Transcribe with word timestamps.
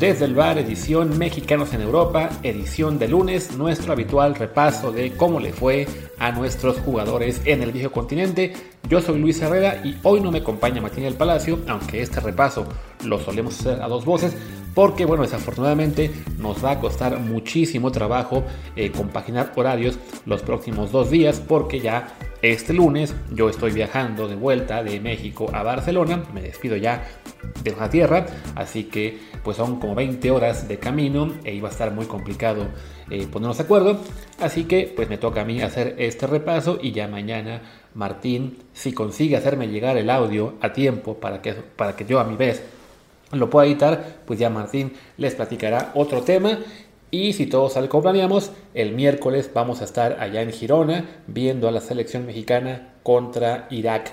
Desde 0.00 0.24
el 0.24 0.34
bar, 0.34 0.56
edición 0.56 1.18
Mexicanos 1.18 1.74
en 1.74 1.82
Europa, 1.82 2.30
edición 2.42 2.98
de 2.98 3.06
lunes, 3.06 3.54
nuestro 3.58 3.92
habitual 3.92 4.34
repaso 4.34 4.92
de 4.92 5.12
cómo 5.12 5.40
le 5.40 5.52
fue 5.52 5.86
a 6.18 6.32
nuestros 6.32 6.78
jugadores 6.78 7.42
en 7.44 7.62
el 7.62 7.70
viejo 7.70 7.92
continente. 7.92 8.54
Yo 8.88 9.02
soy 9.02 9.18
Luis 9.18 9.42
Herrera 9.42 9.82
y 9.84 9.94
hoy 10.02 10.22
no 10.22 10.32
me 10.32 10.38
acompaña 10.38 10.80
Martín 10.80 11.04
del 11.04 11.16
Palacio, 11.16 11.58
aunque 11.68 12.00
este 12.00 12.18
repaso 12.20 12.66
lo 13.04 13.18
solemos 13.18 13.60
hacer 13.60 13.82
a 13.82 13.88
dos 13.88 14.06
voces, 14.06 14.34
porque 14.74 15.04
bueno, 15.04 15.22
desafortunadamente 15.22 16.10
nos 16.38 16.64
va 16.64 16.70
a 16.70 16.80
costar 16.80 17.20
muchísimo 17.20 17.92
trabajo 17.92 18.42
eh, 18.76 18.90
compaginar 18.92 19.52
horarios 19.54 19.98
los 20.24 20.40
próximos 20.40 20.92
dos 20.92 21.10
días, 21.10 21.42
porque 21.46 21.78
ya 21.78 22.16
este 22.42 22.72
lunes 22.72 23.14
yo 23.34 23.50
estoy 23.50 23.72
viajando 23.72 24.26
de 24.26 24.34
vuelta 24.34 24.82
de 24.82 24.98
México 25.00 25.50
a 25.52 25.62
Barcelona, 25.62 26.22
me 26.32 26.40
despido 26.40 26.76
ya 26.76 27.04
de 27.62 27.76
la 27.76 27.90
tierra, 27.90 28.26
así 28.54 28.84
que 28.84 29.18
pues 29.44 29.58
son 29.58 29.78
como 29.78 29.94
20 29.94 30.30
horas 30.30 30.66
de 30.66 30.78
camino 30.78 31.34
e 31.44 31.54
iba 31.54 31.68
a 31.68 31.70
estar 31.70 31.92
muy 31.92 32.06
complicado 32.06 32.68
eh, 33.10 33.26
ponernos 33.30 33.58
de 33.58 33.64
acuerdo, 33.64 34.00
así 34.40 34.64
que 34.64 34.92
pues 34.94 35.08
me 35.08 35.18
toca 35.18 35.42
a 35.42 35.44
mí 35.44 35.60
hacer 35.60 35.96
este 35.98 36.26
repaso 36.26 36.78
y 36.80 36.92
ya 36.92 37.08
mañana 37.08 37.62
Martín, 37.94 38.58
si 38.72 38.92
consigue 38.92 39.36
hacerme 39.36 39.68
llegar 39.68 39.98
el 39.98 40.08
audio 40.08 40.54
a 40.60 40.72
tiempo 40.72 41.14
para 41.14 41.42
que, 41.42 41.52
para 41.52 41.94
que 41.94 42.06
yo 42.06 42.20
a 42.20 42.24
mi 42.24 42.36
vez 42.36 42.62
lo 43.32 43.50
pueda 43.50 43.66
editar, 43.66 44.20
pues 44.26 44.38
ya 44.38 44.50
Martín 44.50 44.92
les 45.16 45.34
platicará 45.34 45.92
otro 45.94 46.22
tema 46.22 46.58
y 47.10 47.32
si 47.32 47.46
todo 47.46 47.68
sale 47.68 47.88
como 47.88 48.04
planeamos, 48.04 48.52
el 48.74 48.92
miércoles 48.92 49.50
vamos 49.52 49.80
a 49.80 49.84
estar 49.84 50.20
allá 50.20 50.42
en 50.42 50.52
Girona 50.52 51.04
viendo 51.26 51.68
a 51.68 51.72
la 51.72 51.80
selección 51.80 52.26
mexicana 52.26 52.94
contra 53.02 53.66
Irak 53.70 54.12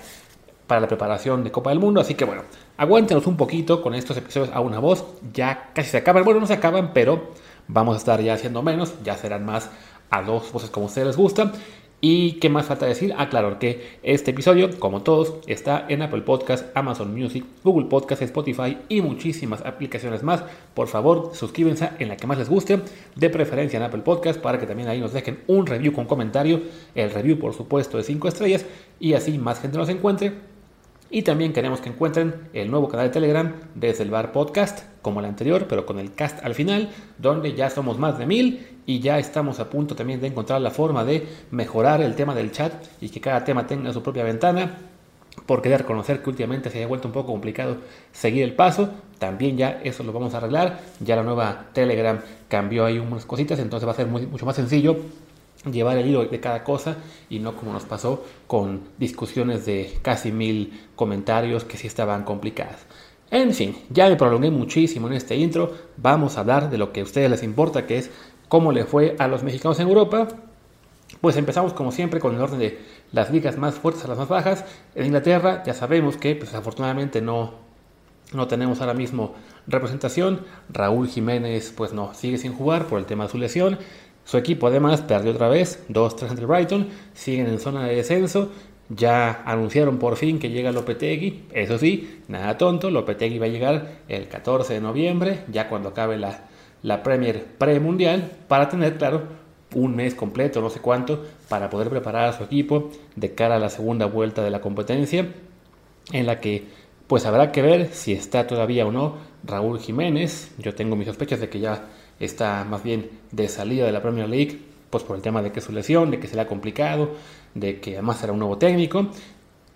para 0.65 0.81
la 0.81 0.87
preparación 0.87 1.43
de 1.43 1.51
Copa 1.51 1.69
del 1.69 1.79
Mundo. 1.79 2.01
Así 2.01 2.15
que 2.15 2.25
bueno, 2.25 2.43
aguántenos 2.75 3.27
un 3.27 3.37
poquito 3.37 3.81
con 3.81 3.93
estos 3.93 4.17
episodios 4.17 4.53
a 4.53 4.61
una 4.61 4.79
voz. 4.79 5.05
Ya 5.33 5.71
casi 5.73 5.89
se 5.89 5.97
acaban. 5.97 6.23
Bueno, 6.23 6.39
no 6.39 6.47
se 6.47 6.53
acaban, 6.53 6.91
pero 6.93 7.31
vamos 7.67 7.95
a 7.95 7.97
estar 7.99 8.21
ya 8.21 8.33
haciendo 8.33 8.61
menos. 8.63 8.93
Ya 9.03 9.15
serán 9.15 9.45
más 9.45 9.69
a 10.09 10.21
dos 10.21 10.51
voces 10.51 10.69
como 10.69 10.85
a 10.85 10.89
ustedes 10.89 11.07
les 11.07 11.17
gusta. 11.17 11.51
¿Y 11.99 12.33
qué 12.33 12.49
más 12.49 12.67
falta 12.67 12.85
decir? 12.85 13.15
Ah, 13.17 13.27
claro, 13.27 13.57
que 13.57 13.97
este 14.03 14.29
episodio, 14.29 14.69
como 14.77 15.01
todos, 15.01 15.33
está 15.47 15.83
en 15.89 16.03
Apple 16.03 16.21
Podcast, 16.21 16.67
Amazon 16.75 17.11
Music, 17.19 17.43
Google 17.63 17.87
Podcast, 17.87 18.21
Spotify 18.21 18.77
y 18.87 19.01
muchísimas 19.01 19.65
aplicaciones 19.65 20.21
más. 20.21 20.43
Por 20.75 20.87
favor, 20.89 21.31
suscríbanse 21.33 21.89
en 21.97 22.09
la 22.09 22.17
que 22.17 22.27
más 22.27 22.37
les 22.37 22.49
guste, 22.49 22.81
de 23.15 23.29
preferencia 23.31 23.77
en 23.77 23.83
Apple 23.83 24.03
Podcast, 24.03 24.39
para 24.39 24.59
que 24.59 24.67
también 24.67 24.89
ahí 24.89 24.99
nos 24.99 25.11
dejen 25.11 25.39
un 25.47 25.65
review 25.65 25.91
con 25.91 26.05
comentario. 26.05 26.61
El 26.93 27.09
review, 27.09 27.39
por 27.39 27.55
supuesto, 27.55 27.97
de 27.97 28.03
5 28.03 28.27
estrellas 28.27 28.63
y 28.99 29.13
así 29.13 29.39
más 29.39 29.59
gente 29.59 29.79
nos 29.79 29.89
encuentre. 29.89 30.56
Y 31.09 31.21
también 31.21 31.53
queremos 31.53 31.79
que 31.79 31.89
encuentren 31.89 32.49
el 32.53 32.69
nuevo 32.69 32.89
canal 32.89 33.07
de 33.07 33.13
Telegram 33.13 33.53
desde 33.75 34.03
el 34.03 34.09
bar 34.09 34.33
podcast, 34.33 34.83
como 35.01 35.21
el 35.21 35.25
anterior, 35.25 35.65
pero 35.69 35.85
con 35.85 35.99
el 35.99 36.13
cast 36.13 36.43
al 36.43 36.53
final, 36.53 36.89
donde 37.17 37.53
ya 37.53 37.69
somos 37.69 37.97
más 37.97 38.17
de 38.17 38.25
mil 38.25 38.67
y 38.85 38.99
ya 38.99 39.17
estamos 39.17 39.61
a 39.61 39.69
punto 39.69 39.95
también 39.95 40.19
de 40.19 40.27
encontrar 40.27 40.59
la 40.59 40.71
forma 40.71 41.05
de 41.05 41.25
mejorar 41.51 42.01
el 42.01 42.15
tema 42.15 42.35
del 42.35 42.51
chat 42.51 42.73
y 42.99 43.07
que 43.09 43.21
cada 43.21 43.45
tema 43.45 43.65
tenga 43.65 43.93
su 43.93 44.03
propia 44.03 44.23
ventana. 44.23 44.79
Porque 45.45 45.69
de 45.69 45.77
reconocer 45.77 46.23
que 46.23 46.29
últimamente 46.29 46.69
se 46.71 46.83
ha 46.83 46.87
vuelto 46.87 47.07
un 47.07 47.13
poco 47.13 47.31
complicado 47.31 47.77
seguir 48.11 48.43
el 48.43 48.53
paso, 48.53 48.89
también 49.19 49.55
ya 49.55 49.79
eso 49.83 50.03
lo 50.03 50.11
vamos 50.11 50.33
a 50.33 50.37
arreglar. 50.37 50.79
Ya 50.99 51.15
la 51.15 51.23
nueva 51.23 51.67
Telegram 51.73 52.19
cambió 52.49 52.85
ahí 52.85 52.97
unas 52.97 53.25
cositas, 53.25 53.59
entonces 53.59 53.87
va 53.87 53.93
a 53.93 53.95
ser 53.95 54.07
mucho 54.07 54.45
más 54.45 54.55
sencillo 54.55 54.97
llevar 55.71 55.97
el 55.97 56.07
hilo 56.07 56.25
de 56.25 56.39
cada 56.39 56.63
cosa 56.63 56.97
y 57.29 57.39
no 57.39 57.55
como 57.55 57.73
nos 57.73 57.85
pasó 57.85 58.23
con 58.47 58.81
discusiones 58.97 59.65
de 59.65 59.97
casi 60.01 60.31
mil 60.31 60.87
comentarios 60.95 61.63
que 61.63 61.77
sí 61.77 61.87
estaban 61.87 62.23
complicadas. 62.23 62.85
En 63.29 63.53
fin, 63.53 63.75
ya 63.89 64.07
me 64.07 64.15
prolongué 64.15 64.51
muchísimo 64.51 65.07
en 65.07 65.13
este 65.13 65.35
intro, 65.35 65.73
vamos 65.97 66.37
a 66.37 66.41
hablar 66.41 66.69
de 66.69 66.77
lo 66.77 66.93
que 66.93 67.01
a 67.01 67.03
ustedes 67.03 67.29
les 67.29 67.43
importa, 67.43 67.85
que 67.85 67.97
es 67.97 68.09
cómo 68.47 68.71
le 68.71 68.85
fue 68.85 69.15
a 69.19 69.27
los 69.27 69.43
mexicanos 69.43 69.79
en 69.79 69.87
Europa. 69.87 70.27
Pues 71.21 71.35
empezamos 71.35 71.73
como 71.73 71.91
siempre 71.91 72.19
con 72.19 72.35
el 72.35 72.41
orden 72.41 72.59
de 72.59 72.79
las 73.11 73.31
ligas 73.31 73.57
más 73.57 73.75
fuertes 73.75 74.05
a 74.05 74.07
las 74.07 74.17
más 74.17 74.27
bajas. 74.27 74.65
En 74.95 75.05
Inglaterra 75.07 75.63
ya 75.65 75.73
sabemos 75.73 76.17
que 76.17 76.35
pues, 76.35 76.53
afortunadamente 76.53 77.21
no, 77.21 77.53
no 78.33 78.47
tenemos 78.47 78.81
ahora 78.81 78.93
mismo 78.93 79.35
representación. 79.67 80.45
Raúl 80.69 81.07
Jiménez 81.07 81.73
pues 81.75 81.93
no 81.93 82.13
sigue 82.13 82.37
sin 82.37 82.53
jugar 82.53 82.85
por 82.85 82.99
el 82.99 83.05
tema 83.05 83.25
de 83.25 83.31
su 83.31 83.37
lesión. 83.37 83.79
Su 84.27 84.37
equipo 84.37 84.67
además 84.67 84.99
perdió 85.03 85.31
otra 85.31 85.47
vez 85.47 85.85
2-3 85.87 86.31
ante 86.31 86.45
Brighton, 86.45 86.89
siguen 87.13 87.47
en 87.47 87.61
zona 87.61 87.85
de 87.85 87.95
descenso. 87.95 88.51
Ya 88.89 89.41
anunciaron 89.45 89.99
por 89.99 90.17
fin 90.17 90.37
que 90.37 90.49
llega 90.49 90.73
Lopetegui, 90.73 91.45
eso 91.53 91.77
sí, 91.77 92.21
nada 92.27 92.57
tonto, 92.57 92.91
Lopetegui 92.91 93.39
va 93.39 93.45
a 93.45 93.49
llegar 93.49 93.99
el 94.09 94.27
14 94.27 94.73
de 94.73 94.81
noviembre, 94.81 95.45
ya 95.49 95.69
cuando 95.69 95.89
acabe 95.89 96.17
la, 96.17 96.41
la 96.83 97.03
Premier 97.03 97.45
Premundial, 97.57 98.29
para 98.49 98.67
tener, 98.67 98.97
claro, 98.97 99.23
un 99.73 99.95
mes 99.95 100.13
completo, 100.13 100.59
no 100.59 100.69
sé 100.69 100.81
cuánto, 100.81 101.23
para 101.47 101.69
poder 101.69 101.89
preparar 101.89 102.27
a 102.27 102.33
su 102.33 102.43
equipo 102.43 102.89
de 103.15 103.33
cara 103.33 103.55
a 103.55 103.59
la 103.59 103.69
segunda 103.69 104.07
vuelta 104.07 104.43
de 104.43 104.49
la 104.49 104.59
competencia, 104.59 105.25
en 106.11 106.25
la 106.25 106.41
que 106.41 106.65
pues 107.07 107.25
habrá 107.25 107.53
que 107.53 107.61
ver 107.61 107.93
si 107.93 108.11
está 108.11 108.45
todavía 108.45 108.85
o 108.85 108.91
no 108.91 109.15
Raúl 109.45 109.79
Jiménez. 109.79 110.53
Yo 110.57 110.75
tengo 110.75 110.97
mis 110.97 111.07
sospechas 111.07 111.39
de 111.39 111.47
que 111.49 111.61
ya 111.61 111.85
está 112.19 112.63
más 112.63 112.83
bien 112.83 113.09
de 113.31 113.47
salida 113.47 113.85
de 113.85 113.91
la 113.91 114.01
Premier 114.01 114.29
League, 114.29 114.59
pues 114.89 115.03
por 115.03 115.15
el 115.15 115.21
tema 115.21 115.41
de 115.41 115.51
que 115.51 115.61
su 115.61 115.71
lesión, 115.71 116.11
de 116.11 116.19
que 116.19 116.27
será 116.27 116.47
complicado, 116.47 117.11
de 117.53 117.79
que 117.79 117.93
además 117.93 118.17
será 118.17 118.33
un 118.33 118.39
nuevo 118.39 118.57
técnico. 118.57 119.07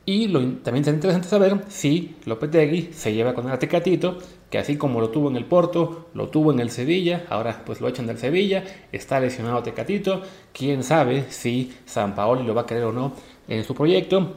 Y 0.05 0.27
lo, 0.27 0.39
también 0.57 0.83
será 0.83 0.95
interesante 0.95 1.27
saber 1.27 1.63
si 1.67 2.15
Lopetegui 2.25 2.89
se 2.91 3.13
lleva 3.13 3.33
con 3.35 3.49
el 3.49 3.59
Tecatito, 3.59 4.17
que 4.49 4.57
así 4.57 4.75
como 4.75 4.99
lo 4.99 5.09
tuvo 5.09 5.29
en 5.29 5.35
el 5.35 5.45
Porto, 5.45 6.09
lo 6.13 6.29
tuvo 6.29 6.51
en 6.51 6.59
el 6.59 6.71
Sevilla, 6.71 7.25
ahora 7.29 7.61
pues 7.65 7.81
lo 7.81 7.87
echan 7.87 8.07
del 8.07 8.17
Sevilla, 8.17 8.63
está 8.91 9.19
lesionado 9.19 9.61
Tecatito, 9.61 10.23
quién 10.53 10.83
sabe 10.83 11.25
si 11.29 11.71
San 11.85 12.15
Paoli 12.15 12.43
lo 12.43 12.55
va 12.55 12.61
a 12.61 12.65
querer 12.65 12.85
o 12.85 12.91
no 12.91 13.13
en 13.47 13.63
su 13.63 13.75
proyecto. 13.75 14.35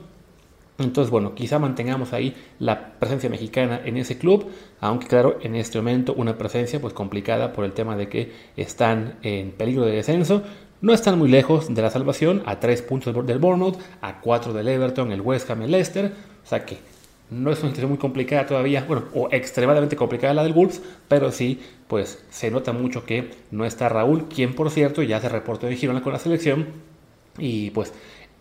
Entonces, 0.79 1.11
bueno, 1.11 1.35
quizá 1.35 1.59
mantengamos 1.59 2.13
ahí 2.13 2.35
la 2.59 2.99
presencia 2.99 3.31
mexicana 3.31 3.81
en 3.85 3.97
ese 3.97 4.19
club, 4.19 4.47
aunque 4.81 5.07
claro, 5.07 5.39
en 5.41 5.55
este 5.55 5.79
momento 5.79 6.15
una 6.15 6.37
presencia 6.37 6.81
pues 6.81 6.93
complicada 6.93 7.53
por 7.53 7.65
el 7.65 7.73
tema 7.73 7.97
de 7.97 8.09
que 8.09 8.33
están 8.57 9.19
en 9.23 9.53
peligro 9.53 9.85
de 9.85 9.93
descenso. 9.93 10.43
No 10.81 10.93
están 10.93 11.19
muy 11.19 11.31
lejos 11.31 11.73
de 11.73 11.81
la 11.81 11.91
salvación, 11.91 12.43
a 12.45 12.61
tres 12.61 12.83
puntos 12.83 13.15
del 13.27 13.39
Bournemouth, 13.39 13.79
a 14.03 14.21
cuatro 14.21 14.53
del 14.53 14.69
Everton, 14.69 15.13
el 15.13 15.21
West 15.21 15.49
Ham, 15.49 15.63
el 15.63 15.71
Leicester. 15.71 16.13
O 16.45 16.47
sea 16.47 16.67
que 16.67 16.79
no 17.31 17.51
es 17.51 17.61
una 17.61 17.71
situación 17.71 17.91
muy 17.91 17.99
complicada 17.99 18.45
todavía, 18.45 18.85
bueno, 18.87 19.05
o 19.15 19.29
extremadamente 19.31 19.97
complicada 19.97 20.35
la 20.35 20.43
del 20.43 20.53
Wolves, 20.53 20.83
pero 21.09 21.31
sí, 21.31 21.61
pues 21.89 22.23
se 22.31 22.51
nota 22.51 22.73
mucho 22.73 23.05
que 23.05 23.31
no 23.51 23.65
está 23.65 23.89
Raúl, 23.89 24.29
quien 24.29 24.55
por 24.55 24.71
cierto 24.71 25.03
ya 25.03 25.21
se 25.21 25.29
reportó 25.29 25.69
en 25.69 25.77
Girona 25.77 26.03
con 26.03 26.13
la 26.13 26.19
selección. 26.19 26.67
Y 27.39 27.71
pues 27.71 27.93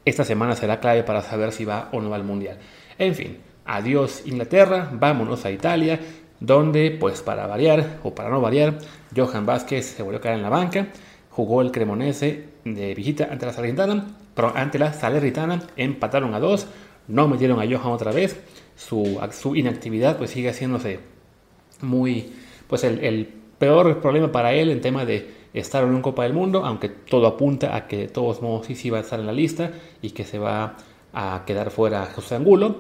esta 0.06 0.24
semana 0.24 0.56
será 0.56 0.80
clave 0.80 1.04
para 1.04 1.22
saber 1.22 1.52
si 1.52 1.66
va 1.66 1.90
o 1.92 2.02
no 2.02 2.10
va 2.10 2.16
al 2.18 2.24
Mundial. 2.24 2.58
En 2.98 3.16
fin, 3.16 3.38
adiós 3.66 4.24
Inglaterra, 4.26 4.90
vámonos 4.92 5.46
a 5.46 5.52
Italia, 5.52 6.00
donde, 6.40 6.92
pues 6.92 7.22
para 7.22 7.48
variar 7.48 8.00
o 8.04 8.14
para 8.14 8.30
no 8.30 8.42
variar, 8.42 8.78
Johan 9.16 9.46
Vázquez 9.46 9.86
se 9.86 10.04
volvió 10.04 10.20
a 10.20 10.22
caer 10.22 10.36
en 10.36 10.44
la 10.44 10.50
banca, 10.50 10.88
jugó 11.30 11.62
el 11.62 11.72
Cremonese 11.72 12.46
de 12.66 12.94
visita 12.94 13.30
ante 13.32 13.46
la 13.46 13.54
Salernitana, 13.54 14.08
pero 14.36 14.52
ante 14.56 14.78
la 14.80 14.94
Salernitana 14.94 15.62
empataron 15.78 16.34
a 16.34 16.40
dos, 16.40 16.68
no 17.08 17.28
metieron 17.28 17.60
a 17.60 17.66
Johan 17.66 17.94
otra 17.94 18.12
vez, 18.12 18.40
su, 18.76 19.56
inactividad 19.56 20.18
pues 20.18 20.32
sigue 20.32 20.50
haciéndose 20.50 21.00
muy, 21.82 22.34
pues 22.68 22.84
el 22.84 23.28
peor 23.58 24.02
problema 24.02 24.32
para 24.32 24.54
él 24.54 24.70
en 24.70 24.82
tema 24.82 25.06
de 25.06 25.43
estar 25.54 25.84
en 25.84 25.90
un 25.90 26.02
Copa 26.02 26.24
del 26.24 26.34
Mundo, 26.34 26.66
aunque 26.66 26.90
todo 26.90 27.28
apunta 27.28 27.76
a 27.76 27.88
que 27.88 27.98
de 27.98 28.08
todos 28.08 28.42
modos 28.42 28.68
sí, 28.68 28.76
sí 28.76 28.90
va 28.90 28.98
a 28.98 29.02
estar 29.02 29.20
en 29.20 29.28
la 29.28 29.34
lista 29.34 29.72
y 30.02 30.12
que 30.12 30.26
se 30.26 30.40
va 30.40 30.78
a 31.14 31.44
quedar 31.46 31.70
fuera 31.70 32.06
José 32.08 32.36
Angulo. 32.36 32.78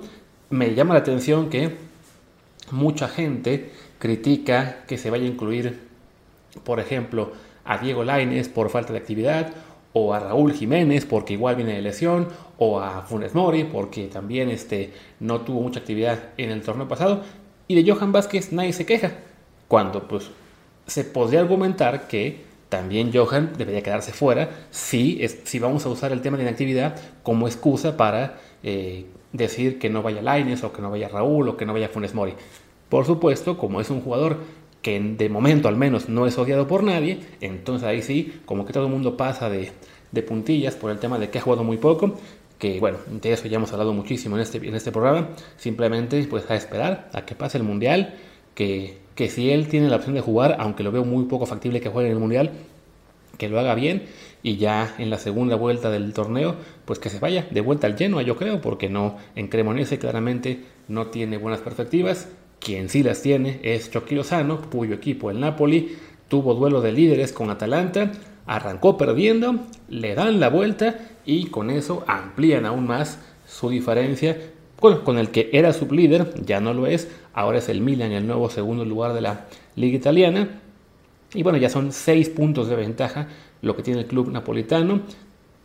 Me 0.49 0.73
llama 0.73 0.93
la 0.93 1.01
atención 1.01 1.49
que 1.49 1.75
mucha 2.71 3.07
gente 3.07 3.71
critica 3.99 4.83
que 4.87 4.97
se 4.97 5.09
vaya 5.09 5.25
a 5.25 5.27
incluir, 5.27 5.87
por 6.63 6.79
ejemplo, 6.79 7.31
a 7.65 7.77
Diego 7.77 8.03
Laines 8.03 8.49
por 8.49 8.69
falta 8.69 8.93
de 8.93 8.99
actividad, 8.99 9.53
o 9.93 10.13
a 10.13 10.19
Raúl 10.19 10.53
Jiménez 10.53 11.05
porque 11.05 11.33
igual 11.33 11.55
viene 11.55 11.75
de 11.75 11.81
lesión, 11.81 12.27
o 12.57 12.79
a 12.79 13.03
Funes 13.03 13.35
Mori 13.35 13.63
porque 13.63 14.07
también 14.07 14.49
este, 14.49 14.91
no 15.19 15.41
tuvo 15.41 15.61
mucha 15.61 15.79
actividad 15.79 16.31
en 16.37 16.49
el 16.49 16.61
torneo 16.61 16.87
pasado, 16.87 17.21
y 17.67 17.81
de 17.81 17.89
Johan 17.89 18.11
Vázquez 18.11 18.51
nadie 18.51 18.73
se 18.73 18.85
queja, 18.85 19.11
cuando 19.67 20.07
pues 20.07 20.29
se 20.87 21.03
podría 21.03 21.41
argumentar 21.41 22.07
que 22.07 22.52
también 22.73 23.11
Johan 23.13 23.51
debería 23.55 23.83
quedarse 23.83 24.13
fuera 24.13 24.49
si, 24.71 25.23
si 25.43 25.59
vamos 25.59 25.85
a 25.85 25.89
usar 25.89 26.11
el 26.11 26.21
tema 26.21 26.37
de 26.37 26.43
inactividad 26.43 26.95
como 27.21 27.45
excusa 27.45 27.97
para 27.97 28.39
eh, 28.63 29.05
decir 29.31 29.77
que 29.77 29.91
no 29.91 30.01
vaya 30.01 30.23
Laines 30.23 30.63
o 30.63 30.73
que 30.73 30.81
no 30.81 30.89
vaya 30.89 31.07
Raúl 31.07 31.49
o 31.49 31.55
que 31.55 31.67
no 31.67 31.73
vaya 31.73 31.89
Funes 31.89 32.15
Mori. 32.15 32.33
Por 32.89 33.05
supuesto, 33.05 33.59
como 33.59 33.79
es 33.79 33.91
un 33.91 34.01
jugador 34.01 34.39
que 34.81 34.99
de 34.99 35.29
momento 35.29 35.67
al 35.67 35.77
menos 35.77 36.09
no 36.09 36.25
es 36.25 36.35
odiado 36.39 36.67
por 36.67 36.81
nadie, 36.81 37.19
entonces 37.41 37.87
ahí 37.87 38.01
sí, 38.01 38.41
como 38.47 38.65
que 38.65 38.73
todo 38.73 38.87
el 38.87 38.91
mundo 38.91 39.17
pasa 39.17 39.51
de, 39.51 39.71
de 40.11 40.23
puntillas 40.23 40.73
por 40.73 40.89
el 40.89 40.97
tema 40.97 41.19
de 41.19 41.29
que 41.29 41.37
ha 41.37 41.41
jugado 41.41 41.63
muy 41.63 41.77
poco, 41.77 42.15
que 42.57 42.79
bueno, 42.79 42.97
de 43.07 43.33
eso 43.33 43.47
ya 43.47 43.57
hemos 43.57 43.71
hablado 43.71 43.93
muchísimo 43.93 44.35
en 44.35 44.41
este, 44.41 44.57
en 44.57 44.73
este 44.73 44.91
programa, 44.91 45.29
simplemente 45.57 46.23
pues 46.23 46.49
a 46.49 46.55
esperar 46.55 47.11
a 47.13 47.23
que 47.23 47.35
pase 47.35 47.59
el 47.59 47.65
Mundial, 47.65 48.15
que 48.55 49.02
que 49.15 49.29
si 49.29 49.51
él 49.51 49.67
tiene 49.67 49.89
la 49.89 49.97
opción 49.97 50.15
de 50.15 50.21
jugar, 50.21 50.57
aunque 50.59 50.83
lo 50.83 50.91
veo 50.91 51.05
muy 51.05 51.25
poco 51.25 51.45
factible 51.45 51.81
que 51.81 51.89
juegue 51.89 52.09
en 52.09 52.15
el 52.15 52.19
Mundial, 52.19 52.51
que 53.37 53.49
lo 53.49 53.59
haga 53.59 53.75
bien 53.75 54.03
y 54.41 54.57
ya 54.57 54.95
en 54.97 55.09
la 55.09 55.17
segunda 55.17 55.55
vuelta 55.55 55.89
del 55.89 56.13
torneo, 56.13 56.55
pues 56.85 56.99
que 56.99 57.09
se 57.09 57.19
vaya 57.19 57.47
de 57.49 57.61
vuelta 57.61 57.87
al 57.87 57.97
Genoa, 57.97 58.21
yo 58.21 58.35
creo, 58.35 58.61
porque 58.61 58.89
no, 58.89 59.17
en 59.35 59.47
Cremonese 59.47 59.99
claramente 59.99 60.61
no 60.87 61.07
tiene 61.07 61.37
buenas 61.37 61.61
perspectivas. 61.61 62.27
Quien 62.59 62.89
sí 62.89 63.03
las 63.03 63.21
tiene 63.21 63.59
es 63.63 63.91
Chucky 63.91 64.15
Lozano, 64.15 64.61
cuyo 64.69 64.95
equipo, 64.95 65.31
el 65.31 65.39
Napoli, 65.39 65.97
tuvo 66.27 66.53
duelo 66.53 66.81
de 66.81 66.91
líderes 66.91 67.31
con 67.31 67.49
Atalanta, 67.49 68.11
arrancó 68.45 68.97
perdiendo, 68.97 69.59
le 69.89 70.15
dan 70.15 70.39
la 70.39 70.49
vuelta 70.49 70.97
y 71.25 71.47
con 71.47 71.69
eso 71.69 72.03
amplían 72.07 72.65
aún 72.65 72.87
más 72.87 73.19
su 73.45 73.69
diferencia 73.69 74.37
con 74.83 75.17
el 75.17 75.29
que 75.29 75.49
era 75.53 75.71
su 75.71 75.89
líder, 75.89 76.33
ya 76.43 76.59
no 76.59 76.73
lo 76.73 76.87
es, 76.87 77.07
ahora 77.33 77.59
es 77.59 77.69
el 77.69 77.79
Milan, 77.79 78.11
el 78.11 78.27
nuevo 78.27 78.49
segundo 78.49 78.83
lugar 78.83 79.13
de 79.13 79.21
la 79.21 79.45
liga 79.77 79.95
italiana. 79.95 80.59
Y 81.33 81.41
bueno, 81.41 81.57
ya 81.57 81.69
son 81.69 81.93
seis 81.93 82.27
puntos 82.27 82.67
de 82.67 82.75
ventaja 82.75 83.27
lo 83.61 83.77
que 83.77 83.81
tiene 83.81 84.01
el 84.01 84.07
club 84.07 84.29
napolitano. 84.29 85.01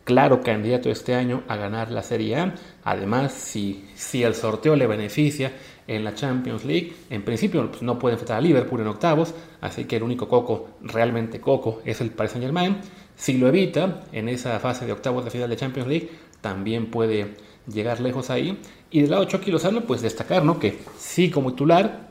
Claro 0.05 0.41
candidato 0.41 0.89
este 0.89 1.15
año 1.15 1.43
a 1.49 1.57
ganar 1.57 1.91
la 1.91 2.01
Serie 2.01 2.37
A. 2.37 2.55
Además, 2.85 3.33
si, 3.33 3.83
si 3.93 4.23
el 4.23 4.35
sorteo 4.35 4.77
le 4.77 4.87
beneficia 4.87 5.51
en 5.85 6.05
la 6.05 6.15
Champions 6.15 6.63
League, 6.63 6.93
en 7.09 7.23
principio 7.23 7.69
pues, 7.69 7.81
no 7.81 7.99
puede 7.99 8.13
enfrentar 8.13 8.37
a 8.37 8.41
Liverpool 8.41 8.79
en 8.79 8.87
octavos, 8.87 9.35
así 9.59 9.83
que 9.83 9.97
el 9.97 10.03
único 10.03 10.29
coco, 10.29 10.69
realmente 10.81 11.41
coco, 11.41 11.81
es 11.83 11.99
el 11.99 12.11
Paris 12.11 12.31
Saint 12.31 12.45
Germain. 12.45 12.77
Si 13.17 13.37
lo 13.37 13.49
evita 13.49 14.03
en 14.13 14.29
esa 14.29 14.57
fase 14.59 14.85
de 14.85 14.93
octavos 14.93 15.25
de 15.25 15.31
final 15.31 15.49
de 15.49 15.57
Champions 15.57 15.89
League, 15.89 16.09
también 16.39 16.89
puede 16.89 17.48
llegar 17.67 17.99
lejos 17.99 18.29
ahí. 18.29 18.59
Y 18.91 19.01
del 19.01 19.11
lado 19.11 19.23
de 19.23 19.31
Chucky 19.31 19.51
Lozano, 19.51 19.81
pues 19.81 20.01
destacar, 20.01 20.43
¿no? 20.43 20.59
Que 20.59 20.79
sí, 20.97 21.29
como 21.29 21.51
titular, 21.51 22.09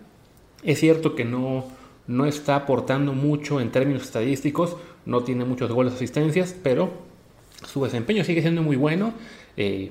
es 0.62 0.80
cierto 0.80 1.14
que 1.14 1.24
no, 1.24 1.64
no 2.06 2.26
está 2.26 2.56
aportando 2.56 3.12
mucho 3.12 3.60
en 3.60 3.70
términos 3.70 4.02
estadísticos, 4.02 4.76
no 5.06 5.22
tiene 5.22 5.44
muchos 5.44 5.70
goles 5.70 5.92
o 5.92 5.96
asistencias, 5.96 6.54
pero 6.62 6.90
su 7.66 7.82
desempeño 7.82 8.24
sigue 8.24 8.42
siendo 8.42 8.62
muy 8.62 8.76
bueno. 8.76 9.12
Eh, 9.60 9.90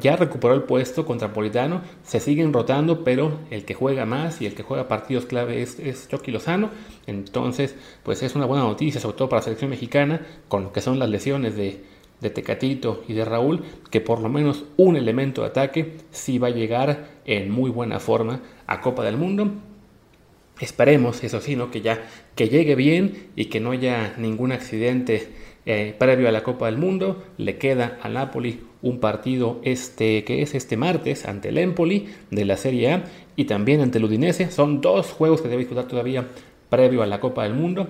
ya 0.00 0.16
recuperó 0.16 0.54
el 0.54 0.64
puesto 0.64 1.06
contra 1.06 1.32
Politano, 1.32 1.82
se 2.02 2.18
siguen 2.18 2.52
rotando, 2.52 3.04
pero 3.04 3.38
el 3.50 3.64
que 3.64 3.74
juega 3.74 4.04
más 4.04 4.42
y 4.42 4.46
el 4.46 4.54
que 4.54 4.64
juega 4.64 4.88
partidos 4.88 5.26
clave 5.26 5.62
es, 5.62 5.78
es 5.78 6.08
Chucky 6.08 6.32
Lozano. 6.32 6.70
Entonces, 7.06 7.76
pues 8.02 8.24
es 8.24 8.34
una 8.34 8.46
buena 8.46 8.64
noticia, 8.64 9.00
sobre 9.00 9.16
todo 9.16 9.28
para 9.28 9.40
la 9.40 9.44
selección 9.44 9.70
mexicana, 9.70 10.26
con 10.48 10.64
lo 10.64 10.72
que 10.72 10.80
son 10.80 10.98
las 10.98 11.08
lesiones 11.08 11.54
de, 11.54 11.84
de 12.20 12.30
Tecatito 12.30 13.04
y 13.08 13.12
de 13.12 13.24
Raúl, 13.24 13.64
que 13.90 14.00
por 14.00 14.20
lo 14.20 14.28
menos 14.28 14.64
un 14.76 14.96
elemento 14.96 15.42
de 15.42 15.48
ataque 15.48 15.96
sí 16.10 16.38
va 16.38 16.48
a 16.48 16.50
llegar 16.50 17.10
en 17.24 17.50
muy 17.50 17.70
buena 17.70 18.00
forma 18.00 18.40
a 18.66 18.80
Copa 18.80 19.04
del 19.04 19.16
Mundo. 19.16 19.52
Esperemos, 20.60 21.22
eso 21.22 21.40
sí, 21.40 21.54
¿no? 21.54 21.70
que 21.70 21.82
ya 21.82 22.06
que 22.34 22.48
llegue 22.48 22.74
bien 22.74 23.28
y 23.36 23.46
que 23.46 23.60
no 23.60 23.72
haya 23.72 24.14
ningún 24.16 24.52
accidente 24.52 25.28
eh, 25.66 25.94
previo 25.98 26.28
a 26.28 26.32
la 26.32 26.42
Copa 26.42 26.66
del 26.66 26.78
Mundo. 26.78 27.24
Le 27.36 27.58
queda 27.58 27.98
al 28.02 28.14
Napoli 28.14 28.60
un 28.80 29.00
partido 29.00 29.60
este 29.64 30.24
que 30.24 30.40
es 30.42 30.54
este 30.54 30.76
martes 30.76 31.26
ante 31.26 31.48
el 31.50 31.58
Empoli 31.58 32.08
de 32.30 32.44
la 32.44 32.56
Serie 32.56 32.92
A 32.92 33.04
y 33.36 33.44
también 33.44 33.80
ante 33.80 33.98
el 33.98 34.04
Udinese. 34.04 34.50
Son 34.50 34.80
dos 34.80 35.12
juegos 35.12 35.42
que 35.42 35.48
debe 35.48 35.60
disputar 35.60 35.88
todavía 35.88 36.28
previo 36.70 37.02
a 37.02 37.06
la 37.06 37.20
Copa 37.20 37.42
del 37.42 37.54
Mundo. 37.54 37.88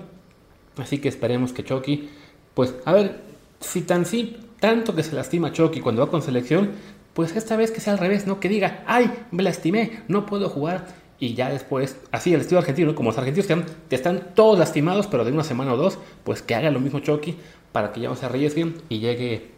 Así 0.77 0.99
que 0.99 1.09
esperemos 1.09 1.53
que 1.53 1.65
Chucky, 1.65 2.09
pues 2.55 2.75
a 2.85 2.93
ver, 2.93 3.21
si 3.67 3.83
tan 3.83 4.07
sí, 4.07 4.37
tanto 4.61 4.95
que 4.95 5.03
se 5.03 5.15
lastima 5.15 5.53
Chucky 5.53 5.81
cuando 5.81 6.05
va 6.05 6.11
con 6.11 6.23
selección, 6.23 6.71
pues 7.15 7.35
esta 7.35 7.57
vez 7.57 7.71
que 7.71 7.81
sea 7.81 7.95
al 7.95 7.99
revés, 7.99 8.27
¿no? 8.27 8.41
Que 8.41 8.49
diga, 8.49 8.85
ay, 8.87 9.11
me 9.31 9.43
lastimé, 9.43 10.03
no 10.09 10.27
puedo 10.27 10.49
jugar. 10.49 10.87
Y 11.19 11.33
ya 11.33 11.49
después, 11.49 11.97
así 12.13 12.35
el 12.35 12.43
estilo 12.43 12.61
argentino, 12.61 12.95
como 12.95 13.09
los 13.11 13.19
argentinos 13.19 13.47
que 13.89 13.97
están, 13.97 14.35
todos 14.35 14.59
lastimados, 14.59 15.07
pero 15.07 15.25
de 15.25 15.33
una 15.33 15.45
semana 15.45 15.73
o 15.73 15.77
dos, 15.79 15.99
pues 16.25 16.43
que 16.43 16.55
haga 16.55 16.71
lo 16.71 16.79
mismo 16.79 17.01
Chucky 17.01 17.37
para 17.73 17.93
que 17.93 18.01
ya 18.01 18.11
no 18.11 18.17
se 18.17 18.27
arriesguen 18.27 18.75
y 18.91 18.99
llegue 18.99 19.49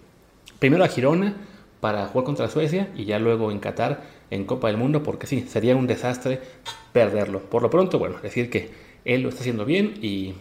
primero 0.60 0.84
a 0.84 0.88
Girona 0.88 1.34
para 1.80 2.06
jugar 2.06 2.24
contra 2.24 2.48
Suecia 2.48 2.90
y 2.96 3.06
ya 3.06 3.18
luego 3.18 3.50
en 3.50 3.58
Qatar 3.58 4.02
en 4.30 4.44
Copa 4.44 4.68
del 4.68 4.76
Mundo, 4.76 5.02
porque 5.02 5.26
sí, 5.26 5.46
sería 5.48 5.74
un 5.74 5.88
desastre 5.88 6.40
perderlo. 6.92 7.40
Por 7.40 7.62
lo 7.62 7.70
pronto, 7.70 7.98
bueno, 7.98 8.16
decir 8.22 8.50
que 8.50 8.70
él 9.04 9.22
lo 9.22 9.30
está 9.30 9.40
haciendo 9.40 9.64
bien 9.64 9.94
y 10.00 10.34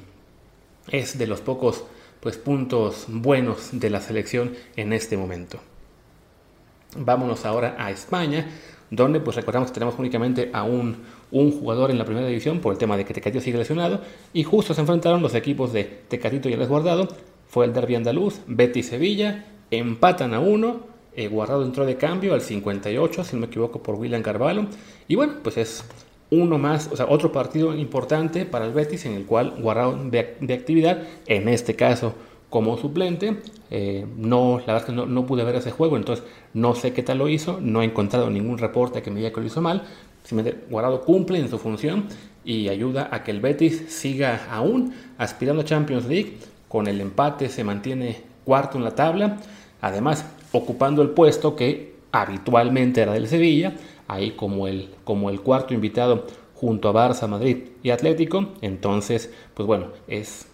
es 0.92 1.18
de 1.18 1.26
los 1.26 1.42
pocos 1.42 1.84
pues 2.20 2.38
puntos 2.38 3.06
buenos 3.08 3.70
de 3.72 3.90
la 3.90 4.02
selección 4.02 4.54
en 4.76 4.94
este 4.94 5.18
momento. 5.18 5.60
Vámonos 6.96 7.46
ahora 7.46 7.76
a 7.78 7.92
España, 7.92 8.48
donde 8.90 9.20
pues 9.20 9.36
recordamos 9.36 9.70
que 9.70 9.74
tenemos 9.74 10.00
únicamente 10.00 10.50
a 10.54 10.64
un, 10.64 10.98
un 11.32 11.52
jugador 11.52 11.92
en 11.92 11.98
la 11.98 12.06
primera 12.06 12.28
división 12.28 12.60
por 12.60 12.74
el 12.74 12.80
tema 12.80 12.98
de 12.98 13.06
que 13.06 13.14
Tecatito 13.14 13.44
sigue 13.44 13.58
lesionado 13.58 14.02
y 14.34 14.44
justo 14.44 14.74
se 14.74 14.82
enfrentaron 14.82 15.22
los 15.22 15.36
equipos 15.36 15.74
de 15.74 15.84
Tecatito 15.84 16.50
y 16.50 16.54
el 16.54 16.66
Guardado, 16.68 17.08
fue 17.48 17.66
el 17.66 17.74
derby 17.74 17.96
andaluz, 17.96 18.42
Betty 18.48 18.84
Sevilla, 18.84 19.46
empatan 19.72 20.34
a 20.34 20.40
uno, 20.40 20.82
eh, 21.16 21.28
Guardado 21.28 21.66
entró 21.66 21.86
de 21.86 21.98
cambio 21.98 22.34
al 22.34 22.42
58, 22.42 23.24
si 23.24 23.36
no 23.36 23.42
me 23.42 23.48
equivoco, 23.48 23.82
por 23.82 23.96
William 23.96 24.22
Carvalho, 24.22 24.68
y 25.08 25.16
bueno, 25.16 25.34
pues 25.44 25.58
es 25.58 25.84
uno 26.30 26.58
más, 26.58 26.90
o 26.92 26.96
sea, 26.96 27.08
otro 27.08 27.32
partido 27.32 27.76
importante 27.76 28.46
para 28.46 28.66
el 28.66 28.74
Betis 28.74 29.06
en 29.06 29.14
el 29.14 29.26
cual 29.26 29.56
Guardado 29.60 29.98
de, 30.04 30.20
actividad, 30.54 31.04
en 31.26 31.48
este 31.48 31.76
caso 31.76 32.14
como 32.50 32.78
suplente. 32.78 33.38
Eh, 33.70 34.06
no, 34.18 34.60
la 34.60 34.74
verdad 34.74 34.78
es 34.78 34.86
que 34.86 34.92
no, 34.94 35.26
pude 35.26 35.44
ver 35.44 35.56
ese 35.56 35.72
juego, 35.72 35.98
entonces 35.98 36.26
no 36.54 36.76
sé 36.76 36.94
qué 36.94 37.04
tal 37.04 37.20
lo 37.20 37.30
hizo, 37.30 37.60
no 37.62 37.82
he 37.82 37.86
encontrado 37.86 38.30
ningún 38.30 38.58
reporte 38.58 39.02
que 39.02 39.12
me 39.12 39.18
diga 39.18 39.32
que 39.32 39.42
lo 39.42 39.48
hizo 39.48 39.62
mal. 39.62 39.84
Simplemente 40.24 40.66
Guardado 40.70 41.02
cumple 41.02 41.40
en 41.40 41.50
su 41.50 41.58
función 41.58 42.06
y 42.44 42.68
ayuda 42.70 43.10
a 43.12 43.24
que 43.24 43.32
el 43.32 43.40
Betis 43.40 43.86
siga 43.88 44.48
aún 44.52 44.94
aspirando 45.18 45.62
a 45.62 45.66
Champions 45.66 46.06
League. 46.06 46.38
Con 46.68 46.88
el 46.88 47.00
empate 47.00 47.48
se 47.48 47.64
mantiene 47.64 48.22
cuarto 48.44 48.78
en 48.78 48.84
la 48.84 48.96
tabla, 48.96 49.38
además 49.82 50.26
ocupando 50.52 51.02
el 51.02 51.12
puesto 51.12 51.56
que 51.56 51.96
habitualmente 52.12 53.02
era 53.02 53.14
del 53.14 53.28
Sevilla 53.28 53.74
ahí 54.08 54.32
como 54.32 54.68
el, 54.68 54.90
como 55.04 55.30
el 55.30 55.42
cuarto 55.42 55.74
invitado 55.74 56.26
junto 56.56 56.90
a 56.90 56.94
Barça, 56.94 57.28
Madrid 57.28 57.70
y 57.84 57.92
Atlético. 57.92 58.50
Entonces, 58.62 59.34
pues 59.54 59.68
bueno, 59.68 59.88
es, 60.08 60.48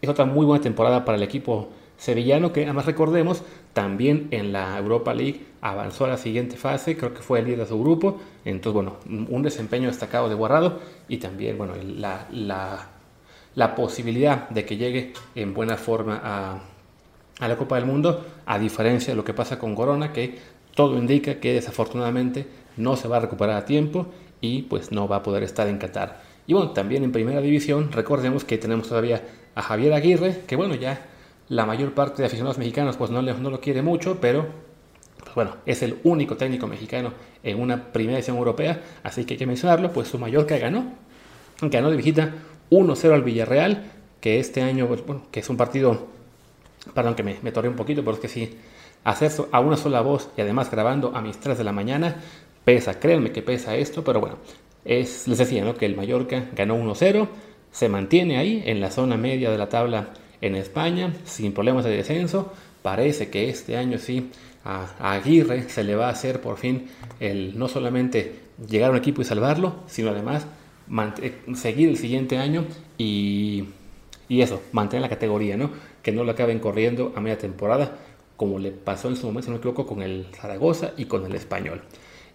es 0.00 0.08
otra 0.08 0.24
muy 0.24 0.46
buena 0.46 0.62
temporada 0.62 1.04
para 1.04 1.16
el 1.16 1.22
equipo 1.22 1.68
sevillano 1.96 2.52
que 2.52 2.64
además 2.64 2.86
recordemos 2.86 3.42
también 3.72 4.28
en 4.30 4.52
la 4.52 4.78
Europa 4.78 5.14
League 5.14 5.46
avanzó 5.60 6.04
a 6.04 6.08
la 6.08 6.16
siguiente 6.16 6.56
fase, 6.56 6.96
creo 6.96 7.14
que 7.14 7.22
fue 7.22 7.40
el 7.40 7.46
líder 7.46 7.60
de 7.60 7.66
su 7.66 7.80
grupo, 7.80 8.18
entonces 8.44 8.74
bueno, 8.74 8.96
un 9.06 9.42
desempeño 9.42 9.88
destacado 9.88 10.28
de 10.28 10.34
Guardado 10.34 10.80
y 11.08 11.18
también 11.18 11.58
bueno, 11.58 11.74
la, 11.82 12.26
la, 12.30 12.88
la 13.54 13.74
posibilidad 13.74 14.48
de 14.50 14.64
que 14.64 14.76
llegue 14.76 15.12
en 15.34 15.54
buena 15.54 15.76
forma 15.76 16.20
a, 16.22 16.60
a, 17.40 17.48
la 17.48 17.56
Copa 17.56 17.76
del 17.76 17.86
Mundo, 17.86 18.24
a 18.44 18.58
diferencia 18.58 19.12
de 19.12 19.16
lo 19.16 19.24
que 19.24 19.34
pasa 19.34 19.58
con 19.58 19.74
Corona, 19.74 20.12
que 20.12 20.38
todo 20.76 20.96
indica 20.98 21.40
que 21.40 21.54
desafortunadamente 21.54 22.46
no 22.76 22.96
se 22.96 23.08
va 23.08 23.16
a 23.16 23.20
recuperar 23.20 23.56
a 23.56 23.64
tiempo 23.64 24.06
y 24.40 24.62
pues 24.62 24.92
no 24.92 25.08
va 25.08 25.16
a 25.16 25.22
poder 25.22 25.42
estar 25.42 25.66
en 25.66 25.78
Qatar. 25.78 26.20
Y 26.46 26.52
bueno, 26.52 26.70
también 26.70 27.02
en 27.02 27.10
primera 27.10 27.40
división 27.40 27.90
recordemos 27.90 28.44
que 28.44 28.58
tenemos 28.58 28.88
todavía 28.88 29.24
a 29.54 29.62
Javier 29.62 29.94
Aguirre, 29.94 30.42
que 30.46 30.54
bueno, 30.54 30.74
ya 30.74 31.06
la 31.48 31.64
mayor 31.64 31.94
parte 31.94 32.22
de 32.22 32.26
aficionados 32.26 32.58
mexicanos 32.58 32.96
pues 32.96 33.10
no, 33.10 33.22
no 33.22 33.50
lo 33.50 33.60
quiere 33.60 33.80
mucho, 33.80 34.18
pero 34.20 34.46
pues 35.18 35.34
bueno, 35.34 35.56
es 35.64 35.82
el 35.82 35.96
único 36.04 36.36
técnico 36.36 36.66
mexicano 36.66 37.14
en 37.42 37.58
una 37.58 37.90
primera 37.92 38.18
división 38.18 38.36
europea, 38.36 38.82
así 39.02 39.24
que 39.24 39.34
hay 39.34 39.38
que 39.38 39.46
mencionarlo, 39.46 39.92
pues 39.92 40.08
su 40.08 40.18
Mallorca 40.18 40.58
ganó, 40.58 40.92
ganó 41.62 41.90
de 41.90 41.96
visita 41.96 42.34
1-0 42.70 43.12
al 43.12 43.22
Villarreal, 43.22 43.92
que 44.20 44.38
este 44.40 44.62
año, 44.62 44.86
pues, 44.88 45.06
bueno, 45.06 45.22
que 45.30 45.40
es 45.40 45.48
un 45.48 45.56
partido, 45.56 46.06
perdón 46.92 47.14
que 47.14 47.22
me, 47.22 47.38
me 47.42 47.50
un 47.68 47.76
poquito, 47.76 48.02
pero 48.02 48.14
es 48.14 48.20
que 48.20 48.28
sí, 48.28 48.58
Hacer 49.06 49.30
a 49.52 49.60
una 49.60 49.76
sola 49.76 50.00
voz 50.00 50.30
y 50.36 50.40
además 50.40 50.68
grabando 50.68 51.12
a 51.14 51.22
mis 51.22 51.38
3 51.38 51.56
de 51.56 51.62
la 51.62 51.70
mañana 51.70 52.16
pesa, 52.64 52.98
créanme 52.98 53.30
que 53.30 53.40
pesa 53.40 53.76
esto, 53.76 54.02
pero 54.02 54.18
bueno, 54.18 54.38
es, 54.84 55.28
les 55.28 55.38
decía 55.38 55.64
¿no? 55.64 55.76
que 55.76 55.86
el 55.86 55.94
Mallorca 55.94 56.46
ganó 56.56 56.76
1-0, 56.76 57.28
se 57.70 57.88
mantiene 57.88 58.36
ahí 58.36 58.64
en 58.66 58.80
la 58.80 58.90
zona 58.90 59.16
media 59.16 59.48
de 59.48 59.58
la 59.58 59.68
tabla 59.68 60.08
en 60.40 60.56
España, 60.56 61.14
sin 61.24 61.52
problemas 61.52 61.84
de 61.84 61.96
descenso. 61.96 62.52
Parece 62.82 63.30
que 63.30 63.48
este 63.48 63.76
año 63.76 63.98
sí 63.98 64.32
a, 64.64 65.14
Aguirre 65.14 65.68
se 65.68 65.84
le 65.84 65.94
va 65.94 66.08
a 66.08 66.10
hacer 66.10 66.40
por 66.40 66.56
fin 66.56 66.88
el 67.20 67.56
no 67.56 67.68
solamente 67.68 68.40
llegar 68.68 68.88
a 68.88 68.92
un 68.94 68.98
equipo 68.98 69.22
y 69.22 69.24
salvarlo, 69.24 69.84
sino 69.86 70.10
además 70.10 70.48
seguir 71.54 71.90
el 71.90 71.96
siguiente 71.96 72.38
año 72.38 72.64
y, 72.98 73.66
y 74.28 74.40
eso, 74.40 74.60
mantener 74.72 75.02
la 75.02 75.08
categoría, 75.08 75.56
¿no? 75.56 75.70
Que 76.02 76.10
no 76.10 76.24
lo 76.24 76.32
acaben 76.32 76.58
corriendo 76.58 77.12
a 77.14 77.20
media 77.20 77.38
temporada 77.38 77.98
como 78.36 78.58
le 78.58 78.70
pasó 78.70 79.08
en 79.08 79.16
su 79.16 79.26
momento, 79.26 79.46
si 79.46 79.50
no 79.50 79.54
me 79.54 79.58
equivoco, 79.58 79.86
con 79.86 80.02
el 80.02 80.26
Zaragoza 80.32 80.92
y 80.96 81.06
con 81.06 81.24
el 81.24 81.34
Español. 81.34 81.82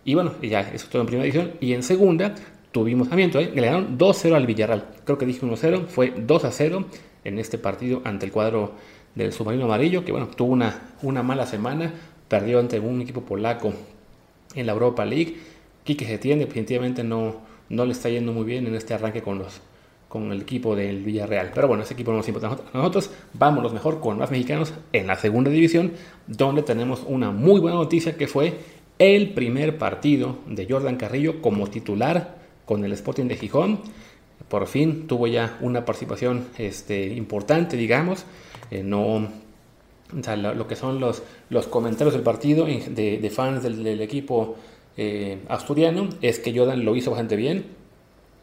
Y 0.03 0.15
bueno, 0.15 0.33
ya 0.41 0.61
eso 0.61 0.87
todo 0.89 1.01
en 1.01 1.07
primera 1.07 1.25
edición. 1.25 1.53
Y 1.59 1.73
en 1.73 1.83
segunda 1.83 2.35
tuvimos 2.71 3.09
también, 3.09 3.31
¿eh? 3.35 3.51
le 3.53 3.61
ganaron 3.61 3.97
2-0 3.97 4.33
al 4.33 4.47
Villarreal. 4.47 4.85
Creo 5.05 5.17
que 5.17 5.25
dije 5.25 5.45
1-0, 5.45 5.87
fue 5.87 6.15
2-0 6.15 6.85
en 7.23 7.39
este 7.39 7.57
partido 7.57 8.01
ante 8.03 8.25
el 8.25 8.31
cuadro 8.31 8.73
del 9.15 9.33
submarino 9.33 9.65
amarillo, 9.65 10.03
que 10.05 10.11
bueno, 10.11 10.27
tuvo 10.27 10.53
una, 10.53 10.93
una 11.01 11.21
mala 11.21 11.45
semana, 11.45 11.93
perdió 12.27 12.59
ante 12.59 12.79
un 12.79 13.01
equipo 13.01 13.21
polaco 13.21 13.73
en 14.55 14.65
la 14.65 14.73
Europa 14.73 15.05
League. 15.05 15.37
Quique 15.83 16.05
Setién 16.05 16.39
definitivamente 16.39 17.03
no, 17.03 17.41
no 17.69 17.85
le 17.85 17.91
está 17.91 18.09
yendo 18.09 18.31
muy 18.31 18.45
bien 18.45 18.65
en 18.67 18.75
este 18.75 18.93
arranque 18.93 19.21
con 19.21 19.39
los 19.39 19.61
con 20.11 20.29
el 20.33 20.41
equipo 20.41 20.75
del 20.75 21.05
Villarreal. 21.05 21.51
Pero 21.55 21.69
bueno, 21.69 21.83
ese 21.83 21.93
equipo 21.93 22.11
no 22.11 22.17
nos 22.17 22.27
importa 22.27 22.57
nosotros. 22.73 23.09
Vámonos 23.33 23.71
mejor 23.71 24.01
con 24.01 24.17
más 24.17 24.29
mexicanos 24.29 24.73
en 24.91 25.07
la 25.07 25.15
segunda 25.15 25.49
división, 25.49 25.93
donde 26.27 26.63
tenemos 26.63 27.03
una 27.07 27.31
muy 27.31 27.61
buena 27.61 27.77
noticia 27.77 28.17
que 28.17 28.27
fue 28.27 28.57
el 28.99 29.29
primer 29.29 29.77
partido 29.77 30.39
de 30.47 30.67
Jordan 30.69 30.97
Carrillo 30.97 31.41
como 31.41 31.67
titular 31.67 32.35
con 32.65 32.83
el 32.83 32.91
Sporting 32.91 33.27
de 33.27 33.37
Gijón. 33.37 33.79
Por 34.49 34.67
fin 34.67 35.07
tuvo 35.07 35.27
ya 35.27 35.57
una 35.61 35.85
participación 35.85 36.47
este, 36.57 37.07
importante, 37.07 37.77
digamos. 37.77 38.25
Eh, 38.69 38.83
no, 38.83 39.29
lo, 40.11 40.67
que 40.67 40.75
son 40.75 40.99
los, 40.99 41.23
los 41.49 41.67
comentarios 41.67 42.13
del 42.13 42.23
partido 42.23 42.65
de, 42.65 43.31
fans 43.33 43.63
del, 43.63 44.01
equipo 44.01 44.57
eh, 44.97 45.37
asturiano 45.47 46.09
es 46.21 46.39
que 46.39 46.53
Jordan 46.53 46.83
lo 46.83 46.97
hizo 46.97 47.11
bastante 47.11 47.37
bien 47.37 47.79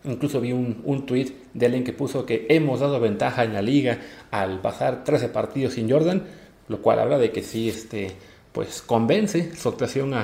Incluso 0.05 0.41
vi 0.41 0.53
un, 0.53 0.81
un 0.85 1.07
tweet 1.07 1.33
de 1.55 1.67
alguien 1.67 1.85
que 1.85 1.93
puso 1.93 2.25
que 2.25 2.47
hemos 2.49 2.81
dado 2.81 3.01
ventaja 3.01 3.45
en 3.45 3.53
la 3.53 3.63
liga 3.63 3.99
al 4.31 4.61
pasar 4.61 5.05
13 5.05 5.29
partidos 5.29 5.75
sin 5.75 5.91
Jordan, 5.91 6.23
lo 6.69 6.81
cual 6.81 7.01
habla 7.01 7.19
de 7.19 7.33
que 7.33 7.43
sí 7.43 7.69
este, 7.69 8.13
pues 8.53 8.83
convence 8.83 9.55
su 9.57 9.69
actuación 9.69 10.15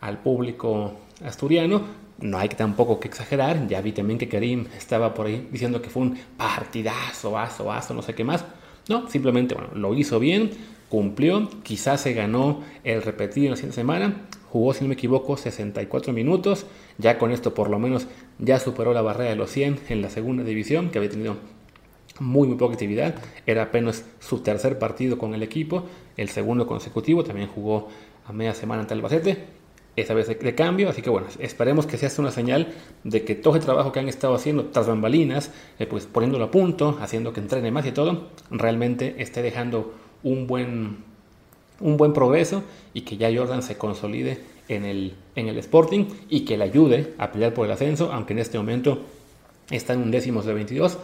al 0.00 0.18
público 0.18 0.94
asturiano. 1.24 2.00
No 2.20 2.38
hay 2.38 2.48
tampoco 2.48 3.00
que 3.00 3.08
exagerar. 3.08 3.66
Ya 3.66 3.80
vi 3.80 3.92
también 3.92 4.18
que 4.18 4.28
Karim 4.28 4.66
estaba 4.76 5.14
por 5.14 5.26
ahí 5.26 5.48
diciendo 5.50 5.80
que 5.80 5.90
fue 5.90 6.02
un 6.02 6.18
partidazo, 6.36 7.30
vaso, 7.30 7.64
vaso, 7.64 7.94
no 7.94 8.02
sé 8.02 8.14
qué 8.14 8.24
más. 8.24 8.44
No, 8.88 9.08
simplemente 9.08 9.54
bueno, 9.54 9.70
lo 9.74 9.94
hizo 9.94 10.18
bien, 10.18 10.50
cumplió, 10.88 11.48
quizás 11.62 12.00
se 12.00 12.12
ganó 12.12 12.62
el 12.82 13.02
repetido 13.02 13.46
en 13.46 13.50
la 13.52 13.56
siguiente 13.56 13.76
semana, 13.76 14.26
jugó, 14.50 14.74
si 14.74 14.82
no 14.82 14.88
me 14.88 14.94
equivoco, 14.94 15.36
64 15.36 16.12
minutos, 16.12 16.66
ya 16.98 17.16
con 17.16 17.30
esto 17.30 17.54
por 17.54 17.70
lo 17.70 17.78
menos 17.78 18.08
ya 18.40 18.58
superó 18.58 18.92
la 18.92 19.02
barrera 19.02 19.30
de 19.30 19.36
los 19.36 19.50
100 19.50 19.80
en 19.88 20.02
la 20.02 20.10
segunda 20.10 20.42
división, 20.42 20.90
que 20.90 20.98
había 20.98 21.10
tenido 21.10 21.36
muy, 22.18 22.48
muy 22.48 22.56
poca 22.56 22.74
actividad, 22.74 23.14
era 23.46 23.64
apenas 23.64 24.04
su 24.18 24.40
tercer 24.40 24.78
partido 24.78 25.18
con 25.18 25.34
el 25.34 25.42
equipo, 25.42 25.84
el 26.16 26.28
segundo 26.28 26.66
consecutivo, 26.66 27.22
también 27.24 27.48
jugó 27.48 27.88
a 28.26 28.32
media 28.32 28.54
semana 28.54 28.82
ante 28.82 28.94
Albacete, 28.94 29.60
esta 29.96 30.14
vez 30.14 30.28
de, 30.28 30.54
cambio, 30.54 30.88
así 30.88 31.02
que 31.02 31.10
bueno, 31.10 31.26
esperemos 31.40 31.86
que 31.86 31.98
sea 31.98 32.10
una 32.18 32.30
señal 32.30 32.68
de 33.04 33.24
que 33.24 33.34
todo 33.34 33.56
el 33.56 33.60
trabajo 33.60 33.92
que 33.92 34.00
han 34.00 34.08
estado 34.08 34.34
haciendo 34.34 34.66
tras 34.66 34.86
bambalinas, 34.86 35.50
eh, 35.78 35.86
pues 35.86 36.06
poniéndolo 36.06 36.44
a 36.44 36.50
punto, 36.50 36.96
haciendo 37.00 37.32
que 37.32 37.40
entrene 37.40 37.70
más 37.70 37.86
y 37.86 37.92
todo, 37.92 38.28
realmente 38.50 39.16
esté 39.18 39.42
dejando 39.42 39.94
un 40.22 40.46
buen 40.46 41.10
un 41.80 41.96
buen 41.96 42.12
progreso 42.12 42.62
y 42.92 43.02
que 43.02 43.16
ya 43.16 43.34
Jordan 43.34 43.62
se 43.62 43.78
consolide 43.78 44.38
en 44.70 44.84
el, 44.84 45.14
en 45.34 45.48
el 45.48 45.58
Sporting 45.58 46.06
y 46.28 46.44
que 46.44 46.56
le 46.56 46.64
ayude 46.64 47.14
a 47.18 47.32
pelear 47.32 47.52
por 47.52 47.66
el 47.66 47.72
ascenso, 47.72 48.12
aunque 48.12 48.32
en 48.32 48.38
este 48.38 48.56
momento 48.56 49.00
está 49.70 49.92
en 49.92 50.00
un 50.00 50.10
décimo 50.10 50.42
de 50.42 50.54
22. 50.54 50.98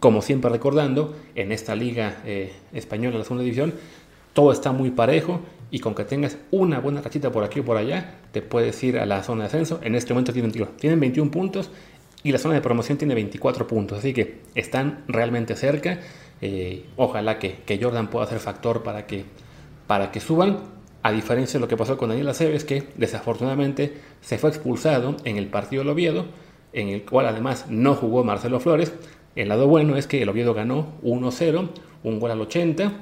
Como 0.00 0.20
siempre 0.20 0.50
recordando, 0.50 1.14
en 1.34 1.52
esta 1.52 1.76
liga 1.76 2.20
eh, 2.26 2.52
española, 2.72 3.18
la 3.18 3.24
segunda 3.24 3.44
división, 3.44 3.72
todo 4.32 4.50
está 4.50 4.72
muy 4.72 4.90
parejo 4.90 5.40
y 5.70 5.78
con 5.78 5.94
que 5.94 6.04
tengas 6.04 6.36
una 6.50 6.80
buena 6.80 7.00
rachita 7.00 7.30
por 7.30 7.44
aquí 7.44 7.60
o 7.60 7.64
por 7.64 7.76
allá, 7.76 8.16
te 8.32 8.42
puedes 8.42 8.82
ir 8.82 8.98
a 8.98 9.06
la 9.06 9.22
zona 9.22 9.44
de 9.44 9.46
ascenso. 9.46 9.78
En 9.82 9.94
este 9.94 10.12
momento 10.12 10.32
tienen, 10.32 10.52
tienen 10.76 10.98
21 10.98 11.30
puntos 11.30 11.70
y 12.24 12.32
la 12.32 12.38
zona 12.38 12.54
de 12.54 12.60
promoción 12.60 12.98
tiene 12.98 13.14
24 13.14 13.66
puntos, 13.68 13.98
así 13.98 14.12
que 14.12 14.40
están 14.56 15.04
realmente 15.06 15.54
cerca. 15.54 16.00
Eh, 16.40 16.84
ojalá 16.96 17.38
que, 17.38 17.58
que 17.64 17.80
Jordan 17.80 18.10
pueda 18.10 18.26
ser 18.26 18.40
factor 18.40 18.82
para 18.82 19.06
que 19.06 19.24
para 19.86 20.10
que 20.10 20.20
suban, 20.20 20.58
a 21.04 21.12
diferencia 21.12 21.58
de 21.58 21.60
lo 21.60 21.68
que 21.68 21.76
pasó 21.76 21.98
con 21.98 22.08
Daniel 22.08 22.30
Aceves, 22.30 22.64
que 22.64 22.84
desafortunadamente 22.96 23.92
se 24.22 24.38
fue 24.38 24.48
expulsado 24.48 25.18
en 25.24 25.36
el 25.36 25.48
partido 25.48 25.82
del 25.82 25.90
Oviedo, 25.90 26.24
en 26.72 26.88
el 26.88 27.04
cual 27.04 27.26
además 27.26 27.66
no 27.68 27.94
jugó 27.94 28.24
Marcelo 28.24 28.58
Flores. 28.58 28.90
El 29.36 29.50
lado 29.50 29.68
bueno 29.68 29.98
es 29.98 30.06
que 30.06 30.22
el 30.22 30.28
Oviedo 30.30 30.54
ganó 30.54 30.94
1-0, 31.02 31.68
un 32.04 32.20
gol 32.20 32.30
al 32.30 32.40
80. 32.40 32.92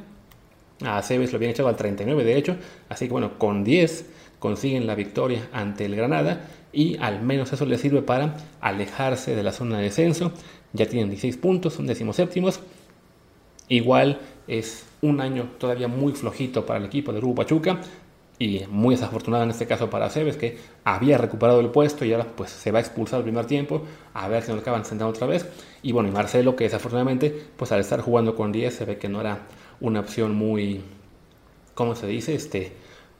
A 0.84 0.98
Aceves 0.98 1.30
lo 1.30 1.36
habían 1.36 1.52
echado 1.52 1.68
al 1.68 1.76
39 1.76 2.24
de 2.24 2.36
hecho, 2.36 2.56
así 2.88 3.06
que 3.06 3.12
bueno, 3.12 3.38
con 3.38 3.62
10 3.62 4.06
consiguen 4.40 4.88
la 4.88 4.96
victoria 4.96 5.48
ante 5.52 5.84
el 5.84 5.94
Granada 5.94 6.48
y 6.72 6.96
al 6.96 7.22
menos 7.22 7.52
eso 7.52 7.66
les 7.66 7.80
sirve 7.80 8.02
para 8.02 8.36
alejarse 8.60 9.36
de 9.36 9.44
la 9.44 9.52
zona 9.52 9.76
de 9.76 9.84
descenso. 9.84 10.32
Ya 10.72 10.86
tienen 10.86 11.08
16 11.08 11.36
puntos, 11.36 11.74
son 11.74 11.86
decimoséptimos. 11.86 12.58
Igual 13.68 14.18
es 14.48 14.86
un 15.02 15.20
año 15.20 15.50
todavía 15.58 15.88
muy 15.88 16.12
flojito 16.12 16.64
para 16.64 16.78
el 16.78 16.84
equipo 16.84 17.12
de 17.12 17.18
Grupo 17.18 17.42
Pachuca 17.42 17.80
y 18.38 18.62
muy 18.70 18.94
desafortunado 18.94 19.42
en 19.42 19.50
este 19.50 19.66
caso 19.66 19.90
para 19.90 20.08
Cebes 20.08 20.36
que 20.36 20.58
había 20.84 21.18
recuperado 21.18 21.58
el 21.58 21.70
puesto 21.70 22.04
y 22.04 22.12
ahora 22.12 22.28
pues 22.36 22.50
se 22.50 22.70
va 22.70 22.78
a 22.78 22.82
expulsar 22.82 23.18
el 23.18 23.24
primer 23.24 23.46
tiempo 23.46 23.82
a 24.14 24.28
ver 24.28 24.44
si 24.44 24.52
nos 24.52 24.60
acaban 24.60 24.84
sentando 24.84 25.10
otra 25.10 25.26
vez 25.26 25.44
y 25.82 25.90
bueno 25.90 26.08
y 26.08 26.12
Marcelo 26.12 26.54
que 26.54 26.64
desafortunadamente 26.64 27.36
pues 27.56 27.72
al 27.72 27.80
estar 27.80 28.00
jugando 28.00 28.36
con 28.36 28.52
10 28.52 28.72
se 28.72 28.84
ve 28.84 28.98
que 28.98 29.08
no 29.08 29.20
era 29.20 29.40
una 29.80 29.98
opción 29.98 30.36
muy 30.36 30.82
¿cómo 31.74 31.96
se 31.96 32.06
dice? 32.06 32.36
este 32.36 32.70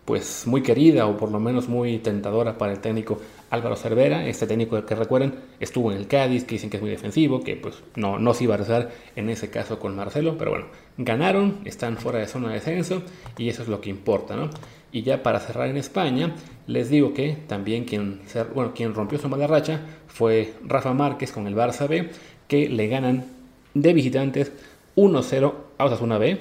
pues 0.05 0.47
muy 0.47 0.63
querida 0.63 1.07
o 1.07 1.17
por 1.17 1.33
lo 1.33 1.41
menos 1.41 1.69
muy 1.69 1.99
tentadora 1.99 2.59
para 2.59 2.71
el 2.71 2.79
técnico 2.79 3.19
Álvaro 3.53 3.77
Cervera, 3.77 4.27
este 4.27 4.47
técnico 4.47 4.83
que 4.87 4.95
recuerden 4.95 5.35
estuvo 5.61 5.93
en 5.93 5.99
el 5.99 6.07
Cádiz, 6.09 6.45
que 6.45 6.55
dicen 6.55 6.71
que 6.71 6.79
es 6.79 6.83
muy 6.83 6.91
defensivo, 6.91 7.43
que 7.43 7.55
pues 7.55 7.83
no, 7.97 8.19
no 8.19 8.33
se 8.33 8.45
iba 8.45 8.55
a 8.55 8.57
rezar 8.57 8.91
en 9.15 9.29
ese 9.29 9.51
caso 9.51 9.79
con 9.79 9.95
Marcelo, 9.95 10.39
pero 10.39 10.53
bueno, 10.53 10.67
ganaron, 10.97 11.59
están 11.67 11.99
fuera 11.99 12.19
de 12.19 12.27
zona 12.27 12.49
de 12.49 12.55
descenso 12.55 13.03
y 13.37 13.51
eso 13.51 13.61
es 13.63 13.69
lo 13.69 13.83
que 13.83 13.91
importa, 13.91 14.37
¿no? 14.37 14.49
Y 14.91 15.03
ya 15.03 15.23
para 15.23 15.39
cerrar 15.39 15.69
en 15.69 15.77
España, 15.77 16.35
les 16.67 16.89
digo 16.89 17.13
que 17.13 17.37
también 17.47 17.85
quien, 17.85 18.23
bueno, 18.55 18.73
quien 18.75 18.95
rompió 18.95 19.19
su 19.19 19.29
mala 19.29 19.47
racha 19.47 19.81
fue 20.07 20.55
Rafa 20.65 20.95
Márquez 20.95 21.31
con 21.31 21.47
el 21.47 21.55
Barça 21.55 21.87
B, 21.87 22.09
que 22.49 22.71
le 22.71 22.89
ganan 22.89 23.27
de 23.75 23.93
visitantes 23.93 24.51
1-0 24.97 25.53
a 25.77 25.85
Osasuna 25.85 26.17
B. 26.17 26.39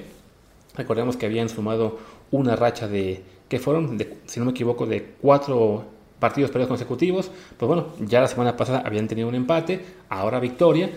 Recordemos 0.76 1.18
que 1.18 1.26
habían 1.26 1.50
sumado 1.50 1.98
una 2.30 2.56
racha 2.56 2.88
de 2.88 3.22
que 3.50 3.58
fueron, 3.58 3.98
si 4.24 4.40
no 4.40 4.46
me 4.46 4.52
equivoco, 4.52 4.86
de 4.86 5.12
cuatro 5.20 5.84
partidos 6.22 6.52
perdidos 6.52 6.68
consecutivos. 6.68 7.32
Pues 7.58 7.66
bueno, 7.66 7.88
ya 7.98 8.20
la 8.20 8.28
semana 8.28 8.56
pasada 8.56 8.84
habían 8.86 9.08
tenido 9.08 9.26
un 9.26 9.34
empate, 9.34 9.84
ahora 10.08 10.38
victoria. 10.38 10.88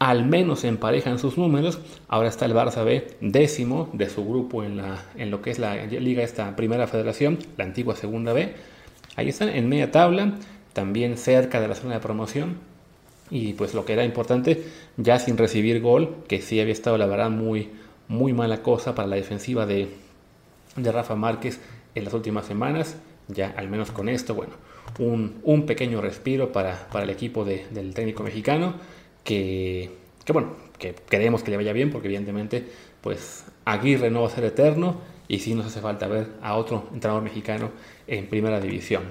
Al 0.00 0.26
menos 0.26 0.64
emparejan 0.64 1.20
sus 1.20 1.38
números. 1.38 1.78
Ahora 2.08 2.28
está 2.28 2.44
el 2.46 2.54
Barça 2.54 2.84
B 2.84 3.06
décimo 3.20 3.88
de 3.92 4.10
su 4.10 4.24
grupo 4.24 4.64
en, 4.64 4.78
la, 4.78 4.98
lo 5.16 5.40
que 5.40 5.52
es 5.52 5.60
la 5.60 5.86
liga, 5.86 6.24
esta 6.24 6.56
primera 6.56 6.88
federación, 6.88 7.38
la 7.56 7.62
antigua 7.62 7.94
segunda 7.94 8.32
B. 8.32 8.52
Ahí 9.14 9.28
están 9.28 9.48
en 9.48 9.68
media 9.68 9.92
tabla, 9.92 10.32
también 10.72 11.16
cerca 11.16 11.60
de 11.60 11.68
la 11.68 11.76
zona 11.76 11.94
de 11.94 12.00
promoción. 12.00 12.56
Y 13.30 13.52
pues 13.52 13.74
lo 13.74 13.84
que 13.84 13.92
era 13.92 14.04
importante, 14.04 14.64
ya 14.96 15.20
sin 15.20 15.38
recibir 15.38 15.80
gol, 15.80 16.16
que 16.26 16.42
sí 16.42 16.58
había 16.58 16.72
estado 16.72 16.98
la 16.98 17.06
verdad 17.06 17.30
muy, 17.30 17.70
muy 18.08 18.32
mala 18.32 18.60
cosa 18.60 18.96
para 18.96 19.06
la 19.06 19.14
defensiva 19.14 19.66
de, 19.66 19.88
de 20.74 20.92
Rafa 20.92 21.14
Márquez 21.14 21.60
en 21.94 22.04
las 22.04 22.12
últimas 22.12 22.44
semanas. 22.44 22.96
Ya 23.28 23.54
al 23.56 23.68
menos 23.68 23.90
con 23.92 24.08
esto, 24.08 24.34
bueno, 24.34 24.52
un, 24.98 25.66
pequeño 25.66 26.00
respiro 26.00 26.52
para, 26.52 26.88
el 26.94 27.10
equipo 27.10 27.44
del 27.44 27.94
técnico 27.94 28.22
mexicano 28.22 28.74
que, 29.24 29.90
bueno, 30.32 30.56
que 30.78 30.94
queremos 31.08 31.42
que 31.42 31.50
le 31.50 31.56
vaya 31.56 31.72
bien 31.72 31.90
porque 31.90 32.08
evidentemente 32.08 32.66
pues 33.00 33.44
Aguirre 33.64 34.10
no 34.10 34.22
va 34.22 34.28
a 34.28 34.30
ser 34.30 34.44
eterno 34.44 34.96
y 35.28 35.38
sí 35.38 35.54
nos 35.54 35.66
hace 35.66 35.80
falta 35.80 36.06
ver 36.08 36.28
a 36.42 36.56
otro 36.56 36.88
entrenador 36.92 37.22
mexicano 37.22 37.70
en 38.06 38.28
primera 38.28 38.60
división. 38.60 39.04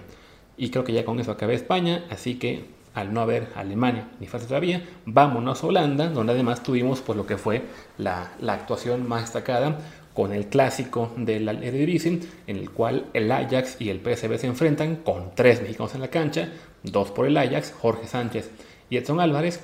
Y 0.57 0.69
creo 0.69 0.83
que 0.83 0.93
ya 0.93 1.05
con 1.05 1.19
eso 1.19 1.31
acabé 1.31 1.55
España, 1.55 2.05
así 2.09 2.35
que 2.35 2.65
al 2.93 3.13
no 3.13 3.21
haber 3.21 3.47
Alemania 3.55 4.09
ni 4.19 4.27
Francia 4.27 4.49
todavía, 4.49 4.85
vámonos 5.05 5.63
a 5.63 5.67
Holanda, 5.67 6.09
donde 6.09 6.33
además 6.33 6.61
tuvimos 6.61 7.01
pues 7.01 7.17
lo 7.17 7.25
que 7.25 7.37
fue 7.37 7.63
la, 7.97 8.33
la 8.39 8.53
actuación 8.53 9.07
más 9.07 9.21
destacada 9.21 9.79
con 10.21 10.33
el 10.33 10.45
clásico 10.45 11.13
del 11.17 11.49
Eredivisie, 11.49 12.19
en 12.45 12.55
el 12.55 12.69
cual 12.69 13.07
el 13.15 13.31
Ajax 13.31 13.77
y 13.79 13.89
el 13.89 14.01
PSV 14.01 14.37
se 14.37 14.45
enfrentan 14.45 14.97
con 14.97 15.31
tres 15.33 15.63
mexicanos 15.63 15.95
en 15.95 16.01
la 16.01 16.09
cancha, 16.11 16.49
dos 16.83 17.09
por 17.09 17.25
el 17.25 17.35
Ajax, 17.35 17.73
Jorge 17.75 18.05
Sánchez 18.05 18.51
y 18.91 18.97
Edson 18.97 19.19
Álvarez, 19.19 19.63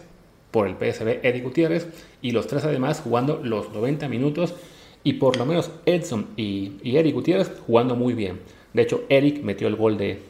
por 0.50 0.68
el 0.68 0.74
PSV 0.74 1.20
Eric 1.22 1.44
Gutiérrez, 1.44 1.88
y 2.24 2.32
los 2.32 2.48
tres 2.48 2.64
además 2.64 3.02
jugando 3.02 3.40
los 3.44 3.72
90 3.72 4.10
minutos, 4.10 4.56
y 5.04 5.14
por 5.14 5.38
lo 5.38 5.46
menos 5.46 5.70
Edson 5.86 6.26
y, 6.38 6.80
Eric 6.84 7.14
Gutiérrez 7.14 7.52
jugando 7.68 7.96
muy 7.96 8.16
bien. 8.16 8.40
De 8.74 8.82
hecho, 8.82 9.04
Eric 9.10 9.44
metió 9.44 9.68
el 9.68 9.76
gol 9.76 9.96
de, 10.00 10.24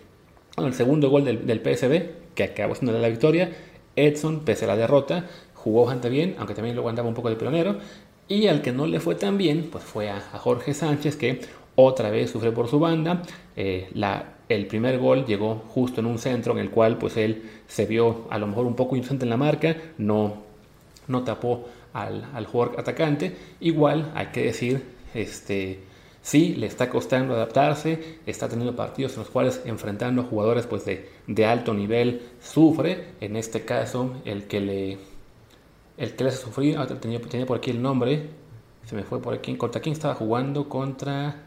el 0.57 0.73
segundo 0.73 1.09
gol 1.09 1.23
del, 1.23 1.47
del 1.47 1.61
PSV, 1.61 2.35
que 2.35 2.43
acabó 2.43 2.75
siendo 2.75 2.99
la 2.99 3.07
victoria. 3.07 3.49
Edson, 3.95 4.41
pese 4.41 4.65
a 4.65 4.67
la 4.67 4.75
derrota, 4.75 5.25
jugó 5.53 5.85
bastante 5.85 6.09
bien, 6.09 6.35
aunque 6.37 6.53
también 6.53 6.75
luego 6.75 6.89
andaba 6.89 7.07
un 7.07 7.15
poco 7.15 7.29
de 7.29 7.37
pionero. 7.37 7.77
Y 8.27 8.47
al 8.47 8.61
que 8.61 8.71
no 8.71 8.87
le 8.87 8.99
fue 8.99 9.15
tan 9.15 9.37
bien, 9.37 9.69
pues 9.71 9.83
fue 9.83 10.09
a, 10.09 10.19
Jorge 10.19 10.73
Sánchez, 10.73 11.15
que 11.15 11.41
otra 11.75 12.09
vez 12.09 12.31
sufre 12.31 12.51
por 12.51 12.67
su 12.67 12.79
banda. 12.79 13.21
Eh, 13.55 13.89
la, 13.93 14.37
el 14.49 14.67
primer 14.67 14.99
gol 14.99 15.25
llegó 15.25 15.63
justo 15.69 16.01
en 16.01 16.07
un 16.07 16.19
centro 16.19 16.53
en 16.53 16.59
el 16.59 16.69
cual 16.69 16.97
pues 16.97 17.17
él 17.17 17.43
se 17.67 17.85
vio 17.85 18.27
a 18.29 18.37
lo 18.37 18.47
mejor 18.47 18.65
un 18.65 18.75
poco 18.75 18.95
inocente 18.95 19.25
en 19.25 19.29
la 19.29 19.37
marca, 19.37 19.75
no, 19.97 20.43
no 21.07 21.23
tapó 21.23 21.67
al, 21.93 22.25
al 22.33 22.45
jugador 22.45 22.79
atacante. 22.79 23.35
Igual 23.59 24.11
hay 24.15 24.27
que 24.27 24.43
decir, 24.43 24.83
este, 25.13 25.79
sí 26.21 26.55
le 26.55 26.67
está 26.67 26.89
costando 26.89 27.33
adaptarse, 27.33 28.19
está 28.25 28.49
teniendo 28.49 28.75
partidos 28.75 29.13
en 29.13 29.19
los 29.19 29.29
cuales 29.29 29.61
enfrentando 29.65 30.23
jugadores 30.23 30.67
pues 30.67 30.83
de, 30.83 31.09
de 31.27 31.45
alto 31.45 31.73
nivel 31.73 32.21
sufre, 32.41 33.05
en 33.21 33.37
este 33.37 33.63
caso 33.63 34.13
el 34.25 34.43
que 34.43 34.59
le 34.59 34.97
el 35.97 36.15
que 36.15 36.23
le 36.23 36.29
hace 36.29 36.41
sufrir, 36.41 36.77
ah, 36.77 36.87
tenía, 36.87 37.19
por 37.45 37.57
aquí 37.57 37.71
el 37.71 37.81
nombre, 37.81 38.29
se 38.85 38.95
me 38.95 39.03
fue 39.03 39.21
por 39.21 39.33
aquí, 39.33 39.55
contra 39.55 39.81
quién 39.81 39.93
estaba 39.93 40.15
jugando, 40.15 40.69
contra 40.69 41.43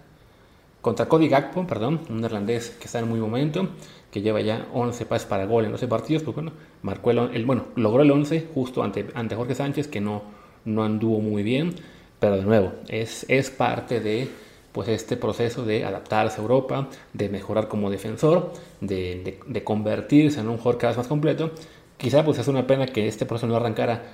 contra 0.80 1.06
Cody 1.06 1.28
Gakpo, 1.28 1.66
perdón, 1.66 2.00
un 2.08 2.22
neerlandés 2.22 2.70
que 2.70 2.86
está 2.86 3.00
en 3.00 3.08
muy 3.08 3.20
momento, 3.20 3.68
que 4.10 4.22
lleva 4.22 4.40
ya 4.40 4.66
11 4.72 5.04
pases 5.04 5.26
para 5.26 5.44
gol 5.44 5.66
en 5.66 5.72
12 5.72 5.88
partidos, 5.88 6.22
pues 6.22 6.34
bueno, 6.34 6.52
marcó 6.82 7.10
el, 7.10 7.44
bueno, 7.44 7.66
logró 7.76 8.02
el 8.02 8.10
11 8.10 8.48
justo 8.54 8.82
ante, 8.82 9.06
ante 9.14 9.36
Jorge 9.36 9.54
Sánchez, 9.54 9.88
que 9.88 10.00
no, 10.00 10.22
no 10.64 10.82
anduvo 10.82 11.20
muy 11.20 11.42
bien, 11.42 11.74
pero 12.18 12.36
de 12.36 12.44
nuevo, 12.44 12.72
es, 12.88 13.26
es 13.28 13.50
parte 13.50 14.00
de 14.00 14.28
pues 14.72 14.88
este 14.88 15.16
proceso 15.16 15.64
de 15.64 15.84
adaptarse 15.84 16.38
a 16.38 16.42
Europa, 16.42 16.88
de 17.12 17.28
mejorar 17.28 17.68
como 17.68 17.90
defensor, 17.90 18.52
de, 18.80 19.40
de, 19.46 19.64
convertirse 19.64 20.40
en 20.40 20.48
un 20.48 20.58
jugador 20.58 20.78
cada 20.78 20.90
vez 20.92 20.98
más 20.98 21.08
completo. 21.08 21.50
Quizá 21.96 22.24
pues 22.24 22.38
es 22.38 22.46
una 22.46 22.66
pena 22.66 22.86
que 22.86 23.08
este 23.08 23.26
proceso 23.26 23.48
no 23.48 23.56
arrancara 23.56 24.04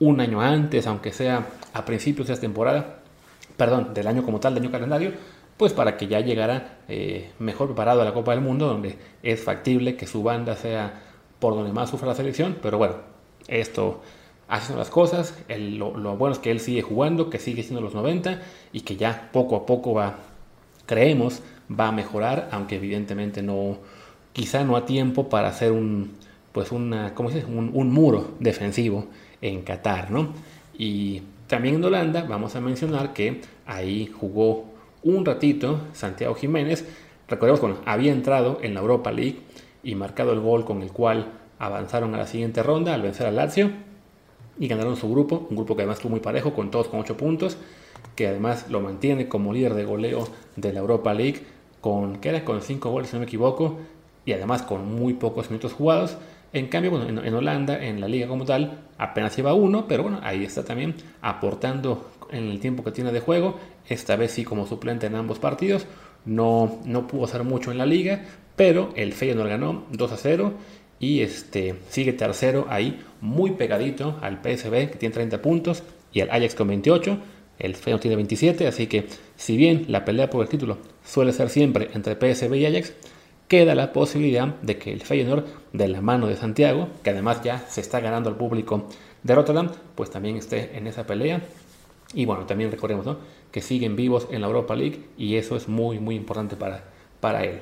un 0.00 0.20
año 0.20 0.40
antes, 0.40 0.86
aunque 0.86 1.12
sea 1.12 1.46
a 1.72 1.84
principios 1.84 2.28
de 2.28 2.34
esta 2.34 2.42
temporada, 2.42 3.00
perdón, 3.56 3.94
del 3.94 4.06
año 4.06 4.22
como 4.22 4.40
tal, 4.40 4.54
del 4.54 4.64
año 4.64 4.72
calendario, 4.72 5.12
pues 5.56 5.72
para 5.72 5.96
que 5.96 6.06
ya 6.06 6.20
llegara 6.20 6.78
eh, 6.88 7.32
mejor 7.38 7.66
preparado 7.68 8.00
a 8.00 8.04
la 8.04 8.14
Copa 8.14 8.32
del 8.32 8.40
Mundo, 8.40 8.68
donde 8.68 8.96
es 9.22 9.42
factible 9.42 9.96
que 9.96 10.06
su 10.06 10.22
banda 10.22 10.56
sea 10.56 11.02
por 11.40 11.54
donde 11.54 11.72
más 11.72 11.90
sufra 11.90 12.08
la 12.08 12.14
selección, 12.14 12.56
pero 12.62 12.78
bueno, 12.78 12.94
esto 13.48 14.00
haciendo 14.48 14.78
las 14.78 14.90
cosas, 14.90 15.34
lo, 15.48 15.92
bueno 16.16 16.32
es 16.32 16.38
que 16.38 16.50
él 16.50 16.60
sigue 16.60 16.80
jugando, 16.82 17.28
que 17.28 17.38
sigue 17.38 17.62
siendo 17.62 17.80
los 17.80 17.94
90 17.94 18.40
y 18.72 18.80
que 18.80 18.96
ya 18.96 19.30
poco 19.32 19.56
a 19.56 19.66
poco 19.66 19.92
va, 19.92 20.16
creemos, 20.86 21.42
va 21.68 21.88
a 21.88 21.92
mejorar, 21.92 22.48
aunque 22.52 22.76
evidentemente 22.76 23.42
no, 23.42 23.78
quizá 24.32 24.64
no 24.64 24.76
a 24.76 24.86
tiempo 24.86 25.28
para 25.28 25.48
hacer 25.48 25.72
un, 25.72 26.12
pues 26.52 26.72
una, 26.72 27.14
¿cómo 27.14 27.30
se 27.30 27.36
dice? 27.36 27.48
Un 27.48 27.92
muro 27.92 28.36
defensivo 28.38 29.06
en 29.40 29.62
Qatar, 29.62 30.10
¿no? 30.10 30.32
Y 30.76 31.22
también 31.46 31.76
en 31.76 31.84
Holanda 31.84 32.24
vamos 32.28 32.56
a 32.56 32.60
mencionar 32.60 33.12
que 33.12 33.40
ahí 33.66 34.06
jugó 34.06 34.64
un 35.02 35.24
ratito 35.24 35.80
Santiago 35.92 36.34
Jiménez. 36.34 36.84
Recordemos 37.28 37.60
que 37.60 37.90
había 37.90 38.12
entrado 38.12 38.58
en 38.62 38.74
la 38.74 38.80
Europa 38.80 39.12
League 39.12 39.40
y 39.82 39.94
marcado 39.94 40.32
el 40.32 40.40
gol 40.40 40.64
con 40.64 40.82
el 40.82 40.92
cual 40.92 41.32
avanzaron 41.58 42.14
a 42.14 42.18
la 42.18 42.26
siguiente 42.26 42.62
ronda 42.62 42.94
al 42.94 43.02
vencer 43.02 43.26
al 43.26 43.36
Lazio 43.36 43.70
y 44.58 44.68
ganaron 44.68 44.96
su 44.96 45.10
grupo, 45.10 45.46
un 45.50 45.56
grupo 45.56 45.76
que 45.76 45.82
además 45.82 45.98
estuvo 45.98 46.10
muy 46.10 46.20
parejo, 46.20 46.52
con 46.52 46.70
todos 46.70 46.88
con 46.88 47.00
8 47.00 47.16
puntos, 47.16 47.56
que 48.16 48.26
además 48.26 48.66
lo 48.68 48.80
mantiene 48.80 49.28
como 49.28 49.52
líder 49.52 49.74
de 49.74 49.84
goleo 49.84 50.26
de 50.56 50.72
la 50.72 50.80
Europa 50.80 51.14
League, 51.14 51.42
con, 51.80 52.16
que 52.16 52.30
era 52.30 52.44
con 52.44 52.60
5 52.60 52.90
goles 52.90 53.10
si 53.10 53.16
no 53.16 53.20
me 53.20 53.26
equivoco, 53.26 53.76
y 54.24 54.32
además 54.32 54.62
con 54.62 54.94
muy 54.94 55.14
pocos 55.14 55.50
minutos 55.50 55.72
jugados. 55.72 56.16
En 56.52 56.68
cambio, 56.68 57.06
en, 57.06 57.34
Holanda, 57.34 57.84
en 57.84 58.00
la 58.00 58.08
liga 58.08 58.26
como 58.26 58.44
tal, 58.44 58.86
apenas 58.96 59.36
lleva 59.36 59.52
uno, 59.52 59.86
pero 59.86 60.04
bueno, 60.04 60.20
ahí 60.22 60.44
está 60.44 60.64
también 60.64 60.94
aportando 61.20 62.10
en 62.30 62.48
el 62.48 62.60
tiempo 62.60 62.82
que 62.82 62.90
tiene 62.90 63.12
de 63.12 63.20
juego 63.20 63.58
esta 63.88 64.16
vez 64.16 64.32
sí 64.32 64.44
como 64.44 64.66
suplente 64.66 65.06
en 65.06 65.14
ambos 65.14 65.38
partidos. 65.38 65.86
No, 66.24 66.78
no 66.84 67.06
pudo 67.06 67.24
hacer 67.24 67.44
mucho 67.44 67.70
en 67.70 67.78
la 67.78 67.86
liga, 67.86 68.24
pero 68.56 68.90
el 68.96 69.12
Feyenoord 69.12 69.48
ganó 69.48 69.84
2 69.92 70.12
a 70.12 70.16
0 70.16 70.52
y 71.00 71.20
este, 71.20 71.76
sigue 71.88 72.12
tercero 72.12 72.66
ahí, 72.68 73.00
muy 73.20 73.52
pegadito 73.52 74.18
al 74.20 74.40
PSB 74.42 74.90
que 74.90 74.96
tiene 74.98 75.14
30 75.14 75.40
puntos 75.40 75.82
y 76.12 76.20
al 76.20 76.30
Ajax 76.30 76.54
con 76.54 76.68
28. 76.68 77.18
El 77.58 77.74
Feyenoord 77.74 78.02
tiene 78.02 78.16
27, 78.16 78.66
así 78.66 78.86
que 78.86 79.06
si 79.36 79.56
bien 79.56 79.86
la 79.88 80.04
pelea 80.04 80.30
por 80.30 80.42
el 80.42 80.48
título 80.48 80.78
suele 81.04 81.32
ser 81.32 81.50
siempre 81.50 81.90
entre 81.94 82.14
PSB 82.14 82.54
y 82.54 82.66
Ajax, 82.66 82.92
queda 83.48 83.74
la 83.74 83.92
posibilidad 83.92 84.46
de 84.60 84.78
que 84.78 84.92
el 84.92 85.00
Feyenoord, 85.00 85.44
de 85.72 85.88
la 85.88 86.00
mano 86.00 86.26
de 86.26 86.36
Santiago, 86.36 86.88
que 87.02 87.10
además 87.10 87.42
ya 87.42 87.58
se 87.68 87.80
está 87.80 88.00
ganando 88.00 88.28
al 88.28 88.36
público 88.36 88.86
de 89.22 89.34
Rotterdam, 89.34 89.70
pues 89.94 90.10
también 90.10 90.36
esté 90.36 90.76
en 90.76 90.86
esa 90.86 91.06
pelea. 91.06 91.42
Y 92.14 92.26
bueno, 92.26 92.46
también 92.46 92.70
recordemos 92.70 93.06
¿no? 93.06 93.18
que 93.50 93.60
siguen 93.60 93.96
vivos 93.96 94.28
en 94.30 94.42
la 94.42 94.46
Europa 94.46 94.76
League 94.76 95.08
y 95.16 95.36
eso 95.36 95.56
es 95.56 95.68
muy 95.68 95.98
muy 95.98 96.14
importante 96.14 96.56
para, 96.56 96.84
para 97.20 97.42
él. 97.44 97.60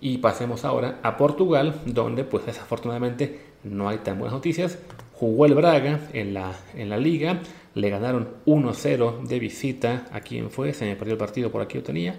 Y 0.00 0.18
pasemos 0.18 0.64
ahora 0.64 0.98
a 1.02 1.16
Portugal, 1.16 1.74
donde 1.84 2.24
pues 2.24 2.46
desafortunadamente 2.46 3.40
no 3.64 3.88
hay 3.88 3.98
tan 3.98 4.18
buenas 4.18 4.32
noticias. 4.32 4.78
Jugó 5.14 5.44
el 5.44 5.54
Braga 5.54 6.00
en 6.14 6.32
la, 6.32 6.54
en 6.74 6.88
la 6.88 6.96
liga, 6.96 7.40
le 7.74 7.90
ganaron 7.90 8.28
1-0 8.46 9.26
de 9.26 9.38
visita. 9.38 10.06
¿A 10.12 10.20
quién 10.20 10.50
fue? 10.50 10.72
Se 10.72 10.86
me 10.86 10.96
perdió 10.96 11.12
el 11.12 11.18
partido, 11.18 11.50
por 11.50 11.60
aquí 11.60 11.76
lo 11.76 11.84
tenía. 11.84 12.18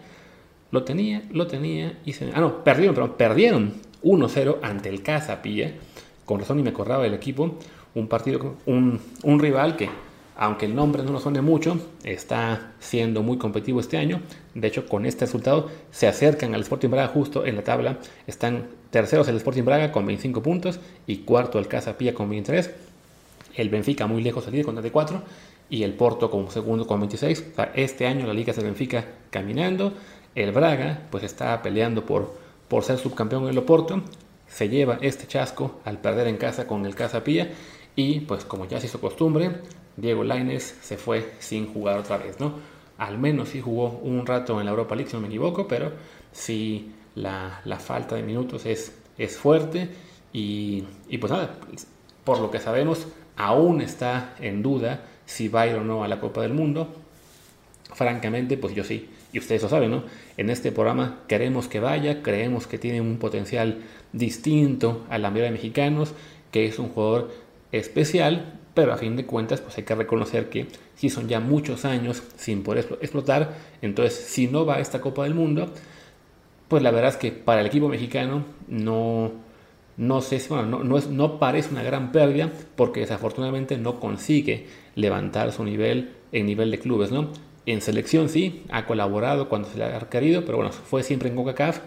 Lo 0.71 0.83
tenía, 0.83 1.23
lo 1.31 1.47
tenía 1.47 1.99
y 2.05 2.13
se... 2.13 2.31
Ah, 2.33 2.39
no, 2.39 2.63
perdieron, 2.63 2.95
pero 2.95 3.17
perdieron 3.17 3.73
1-0 4.03 4.57
ante 4.61 4.89
el 4.89 5.03
Casapilla. 5.03 5.73
Con 6.25 6.39
razón 6.39 6.59
y 6.59 6.63
me 6.63 6.69
acordaba 6.69 7.03
del 7.03 7.13
equipo. 7.13 7.57
Un 7.93 8.07
partido, 8.07 8.55
un, 8.65 8.99
un 9.23 9.39
rival 9.39 9.75
que 9.75 9.89
aunque 10.41 10.65
el 10.65 10.73
nombre 10.73 11.03
no 11.03 11.11
nos 11.11 11.21
suene 11.21 11.41
mucho, 11.41 11.79
está 12.03 12.71
siendo 12.79 13.21
muy 13.21 13.37
competitivo 13.37 13.79
este 13.79 13.97
año. 13.97 14.21
De 14.55 14.67
hecho, 14.67 14.87
con 14.87 15.05
este 15.05 15.25
resultado 15.25 15.69
se 15.91 16.07
acercan 16.07 16.55
al 16.55 16.61
Sporting 16.61 16.89
Braga 16.89 17.09
justo 17.09 17.45
en 17.45 17.55
la 17.55 17.63
tabla. 17.63 17.99
Están 18.25 18.67
terceros 18.89 19.27
el 19.27 19.35
Sporting 19.37 19.63
Braga 19.63 19.91
con 19.91 20.03
25 20.03 20.41
puntos 20.41 20.79
y 21.05 21.17
cuarto 21.17 21.59
el 21.59 21.67
Casa 21.67 21.95
Pía 21.95 22.15
con 22.15 22.27
23. 22.27 22.71
El 23.55 23.69
Benfica 23.69 24.07
muy 24.07 24.23
lejos 24.23 24.47
líder 24.47 24.65
con 24.65 24.73
34 24.73 25.21
y 25.69 25.83
el 25.83 25.93
Porto 25.93 26.31
como 26.31 26.49
segundo 26.49 26.87
con 26.87 27.01
26. 27.01 27.45
este 27.75 28.07
año 28.07 28.25
la 28.25 28.33
liga 28.33 28.51
es 28.51 28.57
el 28.57 28.63
Benfica 28.63 29.05
caminando. 29.29 29.93
El 30.35 30.51
Braga 30.51 31.07
pues 31.09 31.23
está 31.23 31.61
peleando 31.61 32.05
por, 32.05 32.35
por 32.67 32.83
ser 32.83 32.97
subcampeón 32.97 33.43
en 33.43 33.49
el 33.49 33.57
Oporto. 33.57 34.01
Se 34.47 34.69
lleva 34.69 34.97
este 35.01 35.27
chasco 35.27 35.79
al 35.85 35.99
perder 35.99 36.27
en 36.27 36.37
casa 36.37 36.67
con 36.67 36.85
el 36.85 36.95
Casa 36.95 37.23
Pía 37.23 37.51
y 37.95 38.21
pues 38.21 38.45
como 38.45 38.65
ya 38.65 38.79
se 38.79 38.87
hizo 38.87 39.01
costumbre, 39.01 39.61
Diego 39.97 40.23
Laines 40.23 40.77
se 40.81 40.97
fue 40.97 41.33
sin 41.39 41.71
jugar 41.73 41.99
otra 41.99 42.17
vez, 42.17 42.39
¿no? 42.39 42.53
Al 42.97 43.17
menos 43.17 43.49
sí 43.49 43.61
jugó 43.61 43.99
un 44.03 44.25
rato 44.25 44.59
en 44.59 44.65
la 44.65 44.71
Europa 44.71 44.95
League, 44.95 45.09
si 45.09 45.15
no 45.15 45.21
me 45.21 45.27
equivoco, 45.27 45.67
pero 45.67 45.91
sí 46.31 46.93
la, 47.15 47.61
falta 47.79 48.15
de 48.15 48.23
minutos 48.23 48.65
es, 48.65 48.95
es 49.17 49.37
fuerte 49.37 49.89
y, 50.31 50.83
pues 51.19 51.31
nada, 51.31 51.57
por 52.23 52.39
lo 52.39 52.51
que 52.51 52.59
sabemos, 52.59 53.07
aún 53.35 53.81
está 53.81 54.35
en 54.39 54.61
duda 54.61 55.03
si 55.25 55.47
va 55.47 55.61
a 55.61 55.67
ir 55.67 55.75
o 55.75 55.83
no 55.83 56.03
a 56.03 56.07
la 56.07 56.19
Copa 56.19 56.41
del 56.41 56.53
Mundo. 56.53 56.93
Francamente, 57.93 58.57
pues 58.57 58.73
yo 58.73 58.83
sí, 58.83 59.09
y 59.33 59.39
ustedes 59.39 59.63
lo 59.63 59.69
saben, 59.69 59.91
¿no? 59.91 60.03
En 60.41 60.49
este 60.49 60.71
programa 60.71 61.19
queremos 61.27 61.67
que 61.67 61.79
vaya, 61.79 62.23
creemos 62.23 62.65
que 62.65 62.79
tiene 62.79 62.99
un 62.99 63.19
potencial 63.19 63.83
distinto 64.11 65.05
a 65.07 65.19
la 65.19 65.29
mayoría 65.29 65.51
de 65.51 65.57
mexicanos, 65.57 66.15
que 66.49 66.65
es 66.65 66.79
un 66.79 66.89
jugador 66.89 67.29
especial, 67.71 68.59
pero 68.73 68.91
a 68.91 68.97
fin 68.97 69.15
de 69.15 69.27
cuentas 69.27 69.61
pues 69.61 69.77
hay 69.77 69.83
que 69.83 69.93
reconocer 69.93 70.49
que 70.49 70.65
si 70.95 71.11
son 71.11 71.27
ya 71.27 71.39
muchos 71.39 71.85
años 71.85 72.23
sin 72.37 72.63
poder 72.63 72.87
explotar, 73.01 73.55
entonces 73.83 74.15
si 74.15 74.47
no 74.47 74.65
va 74.65 74.77
a 74.77 74.79
esta 74.79 74.99
Copa 74.99 75.25
del 75.25 75.35
Mundo, 75.35 75.71
pues 76.67 76.81
la 76.81 76.89
verdad 76.89 77.11
es 77.11 77.17
que 77.17 77.31
para 77.31 77.61
el 77.61 77.67
equipo 77.67 77.87
mexicano 77.87 78.43
no, 78.67 79.33
no 79.95 80.21
bueno, 80.49 80.83
no, 80.83 80.97
es, 80.97 81.07
no 81.07 81.37
parece 81.37 81.69
una 81.69 81.83
gran 81.83 82.11
pérdida 82.11 82.51
porque 82.75 83.01
desafortunadamente 83.01 83.77
no 83.77 83.99
consigue 83.99 84.65
levantar 84.95 85.51
su 85.51 85.63
nivel 85.63 86.13
en 86.31 86.47
nivel 86.47 86.71
de 86.71 86.79
clubes, 86.79 87.11
¿no? 87.11 87.29
En 87.65 87.81
selección 87.81 88.29
sí, 88.29 88.63
ha 88.69 88.85
colaborado 88.85 89.49
cuando 89.49 89.69
se 89.69 89.77
le 89.77 89.85
ha 89.85 89.99
querido, 90.09 90.45
pero 90.45 90.57
bueno, 90.57 90.71
fue 90.71 91.03
siempre 91.03 91.29
en 91.29 91.35
CONCACAF. 91.35 91.79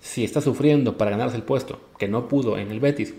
Si 0.00 0.24
está 0.24 0.40
sufriendo 0.40 0.96
para 0.96 1.10
ganarse 1.10 1.36
el 1.36 1.42
puesto, 1.42 1.80
que 1.98 2.08
no 2.08 2.28
pudo 2.28 2.56
en 2.56 2.70
el 2.70 2.80
Betis, 2.80 3.14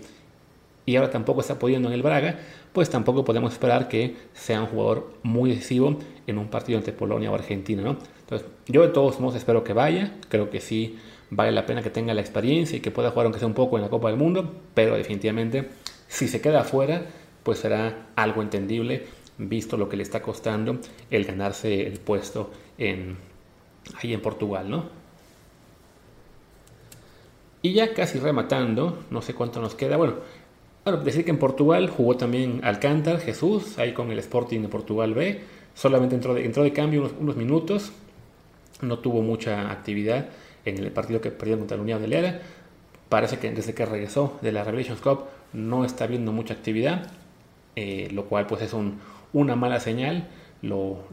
y 0.86 0.96
ahora 0.96 1.10
tampoco 1.10 1.40
está 1.40 1.58
pudiendo 1.58 1.88
en 1.88 1.94
el 1.94 2.02
Braga, 2.02 2.38
pues 2.72 2.90
tampoco 2.90 3.24
podemos 3.24 3.52
esperar 3.52 3.88
que 3.88 4.16
sea 4.32 4.60
un 4.60 4.66
jugador 4.66 5.12
muy 5.22 5.50
decisivo 5.50 5.98
en 6.26 6.38
un 6.38 6.48
partido 6.48 6.78
entre 6.78 6.92
Polonia 6.92 7.30
o 7.30 7.34
Argentina, 7.34 7.82
¿no? 7.82 7.96
Entonces, 8.20 8.48
yo 8.66 8.82
de 8.82 8.88
todos 8.88 9.20
modos 9.20 9.36
espero 9.36 9.62
que 9.62 9.72
vaya, 9.72 10.16
creo 10.28 10.50
que 10.50 10.60
sí 10.60 10.98
vale 11.30 11.52
la 11.52 11.66
pena 11.66 11.82
que 11.82 11.90
tenga 11.90 12.14
la 12.14 12.20
experiencia 12.20 12.76
y 12.76 12.80
que 12.80 12.90
pueda 12.90 13.10
jugar 13.10 13.26
aunque 13.26 13.38
sea 13.38 13.46
un 13.46 13.54
poco 13.54 13.76
en 13.76 13.82
la 13.82 13.88
Copa 13.88 14.08
del 14.08 14.16
Mundo, 14.16 14.52
pero 14.74 14.96
definitivamente 14.96 15.68
si 16.08 16.26
se 16.26 16.40
queda 16.40 16.62
afuera, 16.62 17.06
pues 17.42 17.58
será 17.60 18.08
algo 18.16 18.42
entendible 18.42 19.06
visto 19.48 19.76
lo 19.76 19.88
que 19.88 19.96
le 19.96 20.02
está 20.02 20.20
costando 20.20 20.78
el 21.10 21.24
ganarse 21.24 21.86
el 21.86 21.98
puesto 21.98 22.50
en, 22.78 23.16
ahí 24.02 24.12
en 24.12 24.20
Portugal, 24.20 24.70
¿no? 24.70 24.84
Y 27.62 27.74
ya 27.74 27.92
casi 27.92 28.18
rematando, 28.18 29.04
no 29.10 29.20
sé 29.20 29.34
cuánto 29.34 29.60
nos 29.60 29.74
queda, 29.74 29.96
bueno, 29.96 30.14
decir 31.04 31.24
que 31.24 31.30
en 31.30 31.38
Portugal 31.38 31.90
jugó 31.90 32.16
también 32.16 32.60
Alcántar, 32.64 33.20
Jesús, 33.20 33.78
ahí 33.78 33.92
con 33.92 34.10
el 34.10 34.18
Sporting 34.18 34.60
de 34.60 34.68
Portugal 34.68 35.14
B. 35.14 35.40
Solamente 35.74 36.14
entró 36.14 36.34
de, 36.34 36.72
cambio 36.72 37.10
unos, 37.18 37.36
minutos. 37.36 37.92
No 38.80 38.98
tuvo 38.98 39.20
mucha 39.22 39.70
actividad 39.70 40.28
en 40.64 40.78
el 40.78 40.90
partido 40.90 41.20
que 41.20 41.30
perdió 41.30 41.58
contra 41.58 41.76
la 41.76 41.82
Unión 41.82 42.00
de 42.00 42.08
Lera. 42.08 42.40
Parece 43.08 43.38
que 43.38 43.50
desde 43.50 43.74
que 43.74 43.84
regresó 43.84 44.38
de 44.40 44.52
la 44.52 44.64
Revelations 44.64 45.00
Cup 45.00 45.24
no 45.52 45.84
está 45.84 46.06
viendo 46.06 46.32
mucha 46.32 46.54
actividad, 46.54 47.10
eh, 47.76 48.08
lo 48.12 48.24
cual 48.24 48.46
pues 48.46 48.62
es 48.62 48.72
una 49.32 49.56
mala 49.56 49.80
señal 49.80 50.28
lo, 50.62 51.04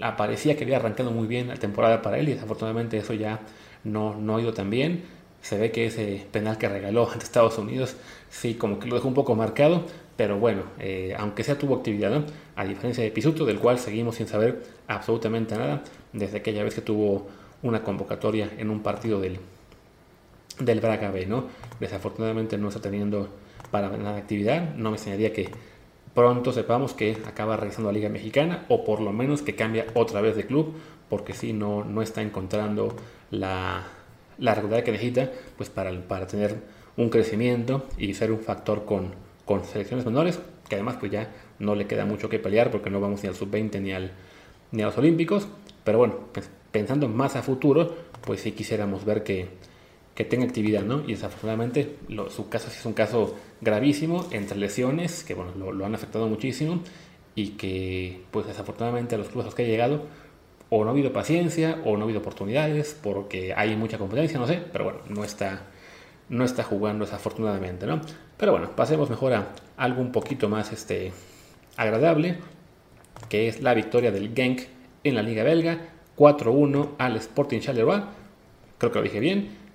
aparecía 0.00 0.56
que 0.56 0.64
había 0.64 0.76
arrancado 0.76 1.10
muy 1.10 1.26
bien 1.26 1.48
la 1.48 1.56
temporada 1.56 2.02
para 2.02 2.18
él 2.18 2.28
y 2.28 2.32
desafortunadamente 2.32 2.98
eso 2.98 3.14
ya 3.14 3.40
no, 3.84 4.14
no 4.16 4.36
ha 4.36 4.40
ido 4.40 4.52
tan 4.52 4.70
bien. 4.70 5.04
Se 5.42 5.58
ve 5.58 5.70
que 5.70 5.86
ese 5.86 6.26
penal 6.32 6.58
que 6.58 6.68
regaló 6.68 7.08
ante 7.12 7.24
Estados 7.24 7.58
Unidos 7.58 7.96
sí 8.30 8.54
como 8.54 8.78
que 8.78 8.88
lo 8.88 8.96
dejó 8.96 9.08
un 9.08 9.14
poco 9.14 9.34
marcado, 9.34 9.84
pero 10.16 10.38
bueno, 10.38 10.62
eh, 10.78 11.14
aunque 11.18 11.44
sea 11.44 11.58
tuvo 11.58 11.76
actividad, 11.76 12.24
a 12.56 12.64
diferencia 12.64 13.04
de 13.04 13.10
Pisuto, 13.10 13.44
del 13.44 13.58
cual 13.58 13.78
seguimos 13.78 14.16
sin 14.16 14.26
saber 14.26 14.62
absolutamente 14.88 15.56
nada 15.56 15.82
desde 16.12 16.38
aquella 16.38 16.64
vez 16.64 16.74
que 16.74 16.80
tuvo 16.80 17.28
una 17.62 17.82
convocatoria 17.82 18.50
en 18.58 18.70
un 18.70 18.82
partido 18.82 19.20
del, 19.20 19.38
del 20.58 20.80
Braga 20.80 21.10
B, 21.10 21.26
¿no? 21.26 21.46
Desafortunadamente 21.80 22.56
no 22.58 22.68
está 22.68 22.80
teniendo 22.80 23.28
para 23.70 23.88
nada 23.96 24.16
actividad, 24.16 24.74
no 24.74 24.90
me 24.90 24.96
enseñaría 24.96 25.32
que 25.32 25.50
pronto 26.16 26.50
sepamos 26.50 26.94
que 26.94 27.18
acaba 27.26 27.58
regresando 27.58 27.90
a 27.90 27.92
Liga 27.92 28.08
Mexicana 28.08 28.64
o 28.70 28.84
por 28.84 29.02
lo 29.02 29.12
menos 29.12 29.42
que 29.42 29.54
cambia 29.54 29.84
otra 29.92 30.22
vez 30.22 30.34
de 30.34 30.46
club, 30.46 30.72
porque 31.10 31.34
si 31.34 31.52
no, 31.52 31.84
no 31.84 32.00
está 32.00 32.22
encontrando 32.22 32.96
la, 33.30 33.84
la 34.38 34.54
regularidad 34.54 34.84
que 34.84 34.92
necesita 34.92 35.30
pues 35.58 35.68
para, 35.68 35.92
para 36.08 36.26
tener 36.26 36.56
un 36.96 37.10
crecimiento 37.10 37.86
y 37.98 38.14
ser 38.14 38.32
un 38.32 38.40
factor 38.40 38.86
con, 38.86 39.12
con 39.44 39.62
selecciones 39.64 40.06
menores, 40.06 40.40
que 40.70 40.76
además 40.76 40.96
pues 40.98 41.12
ya 41.12 41.30
no 41.58 41.74
le 41.74 41.86
queda 41.86 42.06
mucho 42.06 42.30
que 42.30 42.38
pelear 42.38 42.70
porque 42.70 42.88
no 42.88 42.98
vamos 42.98 43.22
ni 43.22 43.28
al 43.28 43.34
sub-20 43.34 43.82
ni, 43.82 43.92
ni 44.72 44.82
a 44.82 44.86
los 44.86 44.96
Olímpicos, 44.96 45.46
pero 45.84 45.98
bueno, 45.98 46.14
pues, 46.32 46.48
pensando 46.72 47.08
más 47.08 47.36
a 47.36 47.42
futuro, 47.42 47.94
pues 48.22 48.40
sí 48.40 48.52
quisiéramos 48.52 49.04
ver 49.04 49.22
que, 49.22 49.48
que 50.16 50.24
tenga 50.24 50.46
actividad, 50.46 50.82
¿no? 50.82 51.02
Y 51.06 51.12
desafortunadamente 51.12 51.98
su 52.30 52.48
caso 52.48 52.70
sí 52.70 52.78
es 52.80 52.86
un 52.86 52.94
caso 52.94 53.36
gravísimo, 53.60 54.26
entre 54.30 54.56
lesiones, 54.56 55.22
que 55.22 55.34
bueno, 55.34 55.52
lo, 55.72 55.84
han 55.84 55.94
afectado 55.94 56.26
muchísimo 56.26 56.80
y 57.34 57.50
que 57.50 58.22
pues 58.30 58.46
desafortunadamente 58.46 59.14
a 59.14 59.18
los 59.18 59.28
clubes 59.28 59.44
a 59.44 59.48
los 59.48 59.54
que 59.54 59.64
ha 59.64 59.66
llegado 59.66 60.06
o 60.70 60.82
no 60.82 60.90
ha 60.90 60.92
habido 60.94 61.12
paciencia 61.12 61.82
o 61.84 61.96
no 61.96 62.00
ha 62.00 62.04
habido 62.04 62.20
oportunidades 62.20 62.98
porque 63.00 63.52
hay 63.54 63.76
mucha 63.76 63.98
competencia, 63.98 64.38
no 64.38 64.46
sé, 64.46 64.62
pero 64.72 64.84
bueno, 64.84 65.00
no 65.10 65.22
está, 65.22 65.66
no 66.30 66.44
está 66.44 66.64
jugando 66.64 67.04
desafortunadamente, 67.04 67.86
¿no? 67.86 68.00
Pero 68.38 68.52
bueno, 68.52 68.74
pasemos 68.74 69.10
mejor 69.10 69.34
a 69.34 69.48
algo 69.76 70.00
un 70.00 70.12
poquito 70.12 70.48
más 70.48 70.72
este, 70.72 71.12
agradable, 71.76 72.38
que 73.28 73.48
es 73.48 73.60
la 73.60 73.74
victoria 73.74 74.10
del 74.10 74.34
Genk 74.34 74.62
en 75.04 75.14
la 75.14 75.22
Liga 75.22 75.44
Belga, 75.44 75.78
4-1 76.16 76.92
al 76.96 77.16
Sporting 77.16 77.60
Charleroi, 77.60 78.02
creo 78.78 78.92
que 78.92 78.98
lo 78.98 79.04
dije 79.04 79.20
bien, 79.20 79.65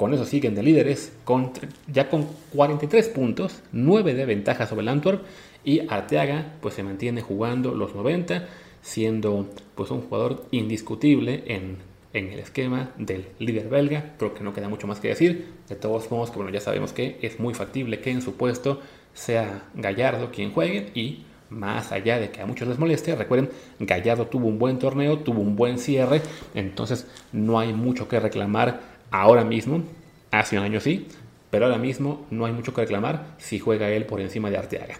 con 0.00 0.14
eso 0.14 0.24
siguen 0.24 0.54
de 0.54 0.62
líderes, 0.62 1.12
con, 1.24 1.52
ya 1.86 2.08
con 2.08 2.26
43 2.54 3.10
puntos, 3.10 3.60
9 3.72 4.14
de 4.14 4.24
ventaja 4.24 4.66
sobre 4.66 4.80
el 4.80 4.88
Antwerp. 4.88 5.20
Y 5.62 5.80
Arteaga 5.90 6.54
pues 6.62 6.72
se 6.72 6.82
mantiene 6.82 7.20
jugando 7.20 7.74
los 7.74 7.94
90, 7.94 8.48
siendo 8.80 9.50
pues 9.74 9.90
un 9.90 10.00
jugador 10.00 10.46
indiscutible 10.52 11.44
en, 11.48 11.76
en 12.14 12.28
el 12.28 12.38
esquema 12.38 12.92
del 12.96 13.26
líder 13.40 13.68
belga. 13.68 14.14
Creo 14.16 14.32
que 14.32 14.42
no 14.42 14.54
queda 14.54 14.70
mucho 14.70 14.86
más 14.86 15.00
que 15.00 15.08
decir. 15.08 15.52
De 15.68 15.76
todos 15.76 16.10
modos, 16.10 16.30
que 16.30 16.36
bueno, 16.36 16.50
ya 16.50 16.62
sabemos 16.62 16.94
que 16.94 17.18
es 17.20 17.38
muy 17.38 17.52
factible 17.52 18.00
que 18.00 18.10
en 18.10 18.22
su 18.22 18.36
puesto 18.36 18.80
sea 19.12 19.64
Gallardo 19.74 20.30
quien 20.30 20.50
juegue 20.50 20.92
y 20.94 21.24
más 21.50 21.92
allá 21.92 22.18
de 22.18 22.30
que 22.30 22.40
a 22.40 22.46
muchos 22.46 22.68
les 22.68 22.78
moleste, 22.78 23.14
recuerden, 23.16 23.50
Gallardo 23.80 24.28
tuvo 24.28 24.46
un 24.46 24.58
buen 24.58 24.78
torneo, 24.78 25.18
tuvo 25.18 25.40
un 25.40 25.56
buen 25.56 25.78
cierre, 25.78 26.22
entonces 26.54 27.06
no 27.32 27.58
hay 27.58 27.72
mucho 27.74 28.08
que 28.08 28.20
reclamar 28.20 28.89
ahora 29.10 29.44
mismo, 29.44 29.82
hace 30.30 30.58
un 30.58 30.64
año 30.64 30.80
sí, 30.80 31.06
pero 31.50 31.66
ahora 31.66 31.78
mismo 31.78 32.26
no 32.30 32.46
hay 32.46 32.52
mucho 32.52 32.72
que 32.72 32.82
reclamar 32.82 33.34
si 33.38 33.58
juega 33.58 33.90
él 33.90 34.06
por 34.06 34.20
encima 34.20 34.50
de 34.50 34.56
Arteaga. 34.56 34.96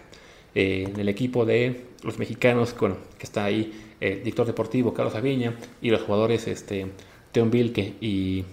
Eh, 0.53 0.89
en 0.93 0.99
el 0.99 1.07
equipo 1.07 1.45
de 1.45 1.85
los 2.03 2.19
mexicanos, 2.19 2.75
bueno, 2.77 2.97
que 3.17 3.23
está 3.23 3.45
ahí 3.45 3.71
el 4.01 4.17
director 4.19 4.45
deportivo 4.45 4.93
Carlos 4.93 5.15
Aviña 5.15 5.55
y 5.81 5.91
los 5.91 6.01
jugadores 6.01 6.47
este, 6.47 6.87
Teon 7.31 7.51
Vilke 7.51 7.93
y 8.01 8.43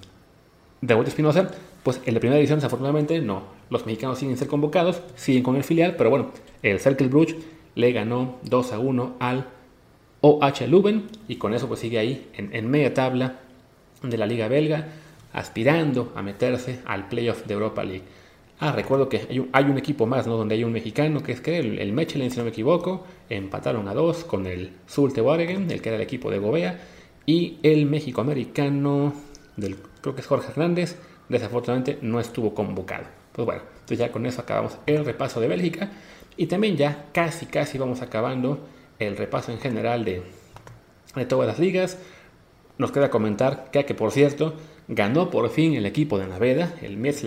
David 0.80 1.08
Espinosa, 1.08 1.50
pues 1.82 2.00
en 2.04 2.14
la 2.14 2.20
primera 2.20 2.38
edición 2.38 2.58
desafortunadamente 2.58 3.20
no, 3.20 3.42
los 3.70 3.84
mexicanos 3.86 4.18
siguen 4.18 4.36
ser 4.36 4.46
convocados, 4.46 5.02
siguen 5.16 5.42
con 5.42 5.56
el 5.56 5.64
filial, 5.64 5.96
pero 5.96 6.10
bueno, 6.10 6.30
el 6.62 6.78
Cercle 6.78 7.08
Bruges 7.08 7.36
le 7.74 7.92
ganó 7.92 8.38
2 8.44 8.72
a 8.72 8.78
1 8.78 9.16
al 9.18 9.46
OH 10.20 10.66
Leuven 10.68 11.06
y 11.26 11.36
con 11.36 11.54
eso 11.54 11.66
pues 11.66 11.80
sigue 11.80 11.98
ahí 11.98 12.28
en 12.34 12.70
media 12.70 12.92
tabla 12.94 13.40
de 14.02 14.18
la 14.18 14.26
liga 14.26 14.48
belga 14.48 14.88
aspirando 15.32 16.12
a 16.16 16.22
meterse 16.22 16.80
al 16.84 17.08
playoff 17.08 17.44
de 17.46 17.54
Europa 17.54 17.84
League. 17.84 18.04
Ah, 18.60 18.72
recuerdo 18.72 19.08
que 19.08 19.48
hay 19.52 19.64
un, 19.64 19.78
equipo 19.78 20.06
más, 20.06 20.26
¿no? 20.26 20.36
Donde 20.36 20.56
hay 20.56 20.64
un 20.64 20.72
mexicano, 20.72 21.22
que 21.22 21.30
es 21.30 21.40
que 21.40 21.58
el, 21.58 21.78
el 21.78 21.92
Mechelen, 21.92 22.30
si 22.30 22.38
no 22.38 22.44
me 22.44 22.50
equivoco, 22.50 23.04
empataron 23.28 23.86
a 23.86 23.94
dos 23.94 24.24
con 24.24 24.46
el 24.46 24.72
Zulte 24.88 25.20
Waregem, 25.20 25.70
el 25.70 25.80
que 25.80 25.90
era 25.90 25.96
el 25.96 26.02
equipo 26.02 26.28
de 26.28 26.38
Gobea, 26.38 26.80
y 27.24 27.58
el 27.62 27.86
México-americano, 27.86 29.12
del, 29.56 29.76
creo 30.00 30.14
que 30.14 30.22
es 30.22 30.26
Jorge 30.26 30.50
Hernández, 30.50 30.96
desafortunadamente 31.28 31.98
no 32.02 32.18
estuvo 32.18 32.52
convocado. 32.52 33.04
Pues 33.32 33.46
bueno, 33.46 33.62
entonces 33.74 33.98
ya 33.98 34.10
con 34.10 34.26
eso 34.26 34.40
acabamos 34.40 34.76
el 34.86 35.04
repaso 35.04 35.40
de 35.40 35.46
Bélgica, 35.46 35.90
y 36.36 36.46
también 36.46 36.76
ya 36.76 37.06
casi, 37.12 37.46
casi 37.46 37.78
vamos 37.78 38.02
acabando 38.02 38.66
el 38.98 39.16
repaso 39.16 39.52
en 39.52 39.58
general 39.58 40.04
de, 40.04 40.22
de 41.14 41.26
todas 41.26 41.46
las 41.46 41.60
ligas. 41.60 41.98
Nos 42.76 42.90
queda 42.90 43.10
comentar 43.10 43.70
que, 43.70 43.84
que 43.84 43.94
por 43.94 44.10
cierto, 44.10 44.54
Ganó 44.88 45.30
por 45.30 45.50
fin 45.50 45.74
el 45.74 45.86
equipo 45.86 46.18
de 46.18 46.26
Naveda, 46.26 46.74
el 46.82 46.96
Metz 46.96 47.22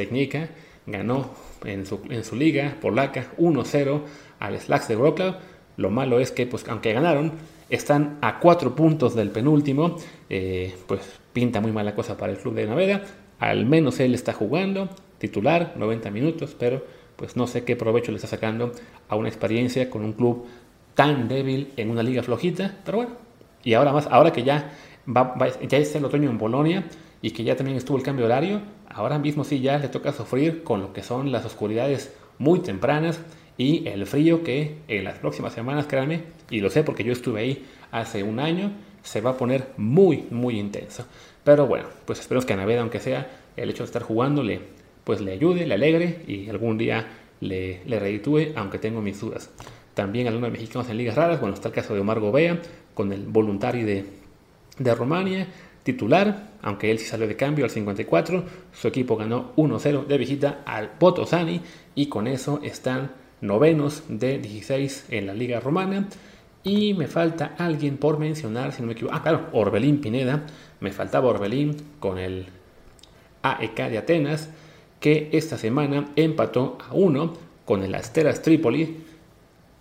ganó 0.88 1.32
en 1.64 1.86
su, 1.86 2.02
en 2.10 2.24
su 2.24 2.36
liga 2.36 2.78
polaca 2.82 3.28
1-0 3.38 4.02
al 4.40 4.60
Slacks 4.60 4.88
de 4.88 4.96
Wroclaw. 4.96 5.36
Lo 5.78 5.90
malo 5.90 6.20
es 6.20 6.32
que, 6.32 6.48
pues, 6.48 6.68
aunque 6.68 6.94
ganaron, 6.94 7.34
están 7.70 8.18
a 8.22 8.40
cuatro 8.40 8.76
puntos 8.76 9.16
del 9.16 9.30
penúltimo. 9.30 9.98
Eh, 10.30 10.76
pues 10.88 11.02
pinta 11.34 11.62
muy 11.62 11.72
mala 11.72 11.96
cosa 11.96 12.18
para 12.18 12.32
el 12.32 12.40
club 12.40 12.56
de 12.56 12.68
Naveda. 12.68 13.04
Al 13.40 13.66
menos 13.66 14.00
él 14.00 14.14
está 14.14 14.34
jugando, 14.34 14.90
titular, 15.18 15.74
90 15.76 16.12
minutos, 16.12 16.56
pero 16.58 16.86
pues 17.16 17.36
no 17.36 17.48
sé 17.48 17.64
qué 17.64 17.76
provecho 17.76 18.12
le 18.12 18.18
está 18.18 18.28
sacando 18.28 18.72
a 19.08 19.16
una 19.16 19.30
experiencia 19.30 19.90
con 19.90 20.04
un 20.04 20.14
club 20.14 20.46
tan 20.96 21.28
débil 21.28 21.72
en 21.78 21.90
una 21.90 22.04
liga 22.04 22.24
flojita. 22.24 22.80
Pero 22.84 22.98
bueno, 22.98 23.12
y 23.64 23.74
ahora 23.74 23.94
más, 23.94 24.08
ahora 24.08 24.32
que 24.32 24.44
ya, 24.44 24.72
va, 25.08 25.36
ya 25.68 25.78
está 25.78 26.00
el 26.00 26.06
otoño 26.06 26.30
en 26.30 26.38
Bolonia, 26.38 26.86
y 27.22 27.32
que 27.32 27.44
ya 27.44 27.56
también 27.56 27.78
estuvo 27.78 27.98
el 27.98 28.04
cambio 28.04 28.26
horario, 28.26 28.62
ahora 28.90 29.20
mismo 29.20 29.44
sí 29.44 29.60
ya 29.62 29.78
le 29.78 29.88
toca 29.88 30.12
sufrir 30.12 30.64
con 30.64 30.82
lo 30.82 30.94
que 30.94 31.04
son 31.04 31.32
las 31.32 31.46
oscuridades 31.46 32.14
muy 32.38 32.60
tempranas 32.60 33.20
y 33.58 33.88
el 33.88 34.06
frío 34.06 34.44
que 34.44 34.78
en 34.88 35.04
las 35.04 35.20
próximas 35.20 35.54
semanas, 35.54 35.86
créanme, 35.88 36.24
y 36.50 36.62
lo 36.62 36.70
sé 36.70 36.84
porque 36.84 37.04
yo 37.04 37.12
estuve 37.12 37.42
ahí 37.42 37.66
hace 37.92 38.24
un 38.24 38.40
año, 38.40 38.72
se 39.04 39.22
va 39.22 39.32
a 39.32 39.38
poner 39.38 39.70
muy, 39.78 40.26
muy 40.32 40.60
intenso. 40.60 41.06
Pero 41.44 41.68
bueno, 41.68 41.86
pues 42.06 42.20
esperemos 42.20 42.46
que 42.46 42.54
a 42.54 42.58
Naveda, 42.58 42.82
aunque 42.82 43.00
sea 43.00 43.30
el 43.56 43.70
hecho 43.70 43.84
de 43.84 43.88
estar 43.88 44.04
jugando, 44.04 44.44
le, 44.44 44.62
pues 45.04 45.22
le 45.22 45.34
ayude, 45.34 45.68
le 45.68 45.74
alegre 45.74 46.24
y 46.28 46.50
algún 46.50 46.78
día 46.78 47.08
le, 47.40 47.82
le 47.86 48.00
reditúe, 48.00 48.54
aunque 48.56 48.80
tengo 48.80 49.02
mis 49.02 49.20
dudas. 49.20 49.50
También 49.94 50.28
algunos 50.28 50.52
mexicanos 50.52 50.90
en 50.90 50.98
ligas 50.98 51.16
raras, 51.16 51.40
bueno, 51.40 51.54
está 51.54 51.68
el 51.68 51.76
caso 51.76 51.94
de 51.94 52.00
Omar 52.00 52.20
Gobea, 52.20 52.60
con 52.94 53.12
el 53.12 53.26
voluntari 53.26 53.84
de, 53.84 54.06
de 54.78 54.96
Rumania, 54.96 55.48
titular, 55.84 56.52
aunque 56.62 56.92
él 56.92 57.00
sí 57.00 57.06
salió 57.06 57.28
de 57.28 57.36
cambio 57.36 57.66
al 57.66 57.72
54. 57.72 58.44
Su 58.74 58.88
equipo 58.88 59.18
ganó 59.18 59.54
1-0 59.56 60.06
de 60.06 60.18
visita 60.18 60.62
al 60.66 60.92
Potosani 60.92 61.62
y 61.96 62.08
con 62.08 62.28
eso 62.28 62.60
están 62.64 63.12
novenos 63.42 64.04
de 64.08 64.40
16 64.40 65.08
en 65.10 65.28
la 65.28 65.34
Liga 65.34 65.60
Romana. 65.60 66.08
Y 66.64 66.94
me 66.94 67.08
falta 67.08 67.56
alguien 67.58 67.98
por 67.98 68.20
mencionar, 68.20 68.72
si 68.72 68.82
no 68.82 68.88
me 68.88 68.94
equivoco. 68.94 69.16
Ah, 69.16 69.24
claro, 69.24 69.48
Orbelín 69.54 70.00
Pineda. 70.00 70.46
Me 70.80 70.92
faltaba 70.92 71.28
Orbelín 71.28 71.76
con 72.00 72.20
el 72.20 72.46
AEK 73.42 73.90
de 73.90 73.98
Atenas, 73.98 74.50
que 75.00 75.30
esta 75.32 75.58
semana 75.58 76.10
empató 76.16 76.78
a 76.88 76.94
1 76.94 77.34
con 77.66 77.84
el 77.84 77.96
Asteras 77.96 78.44
Tripoli. 78.44 78.98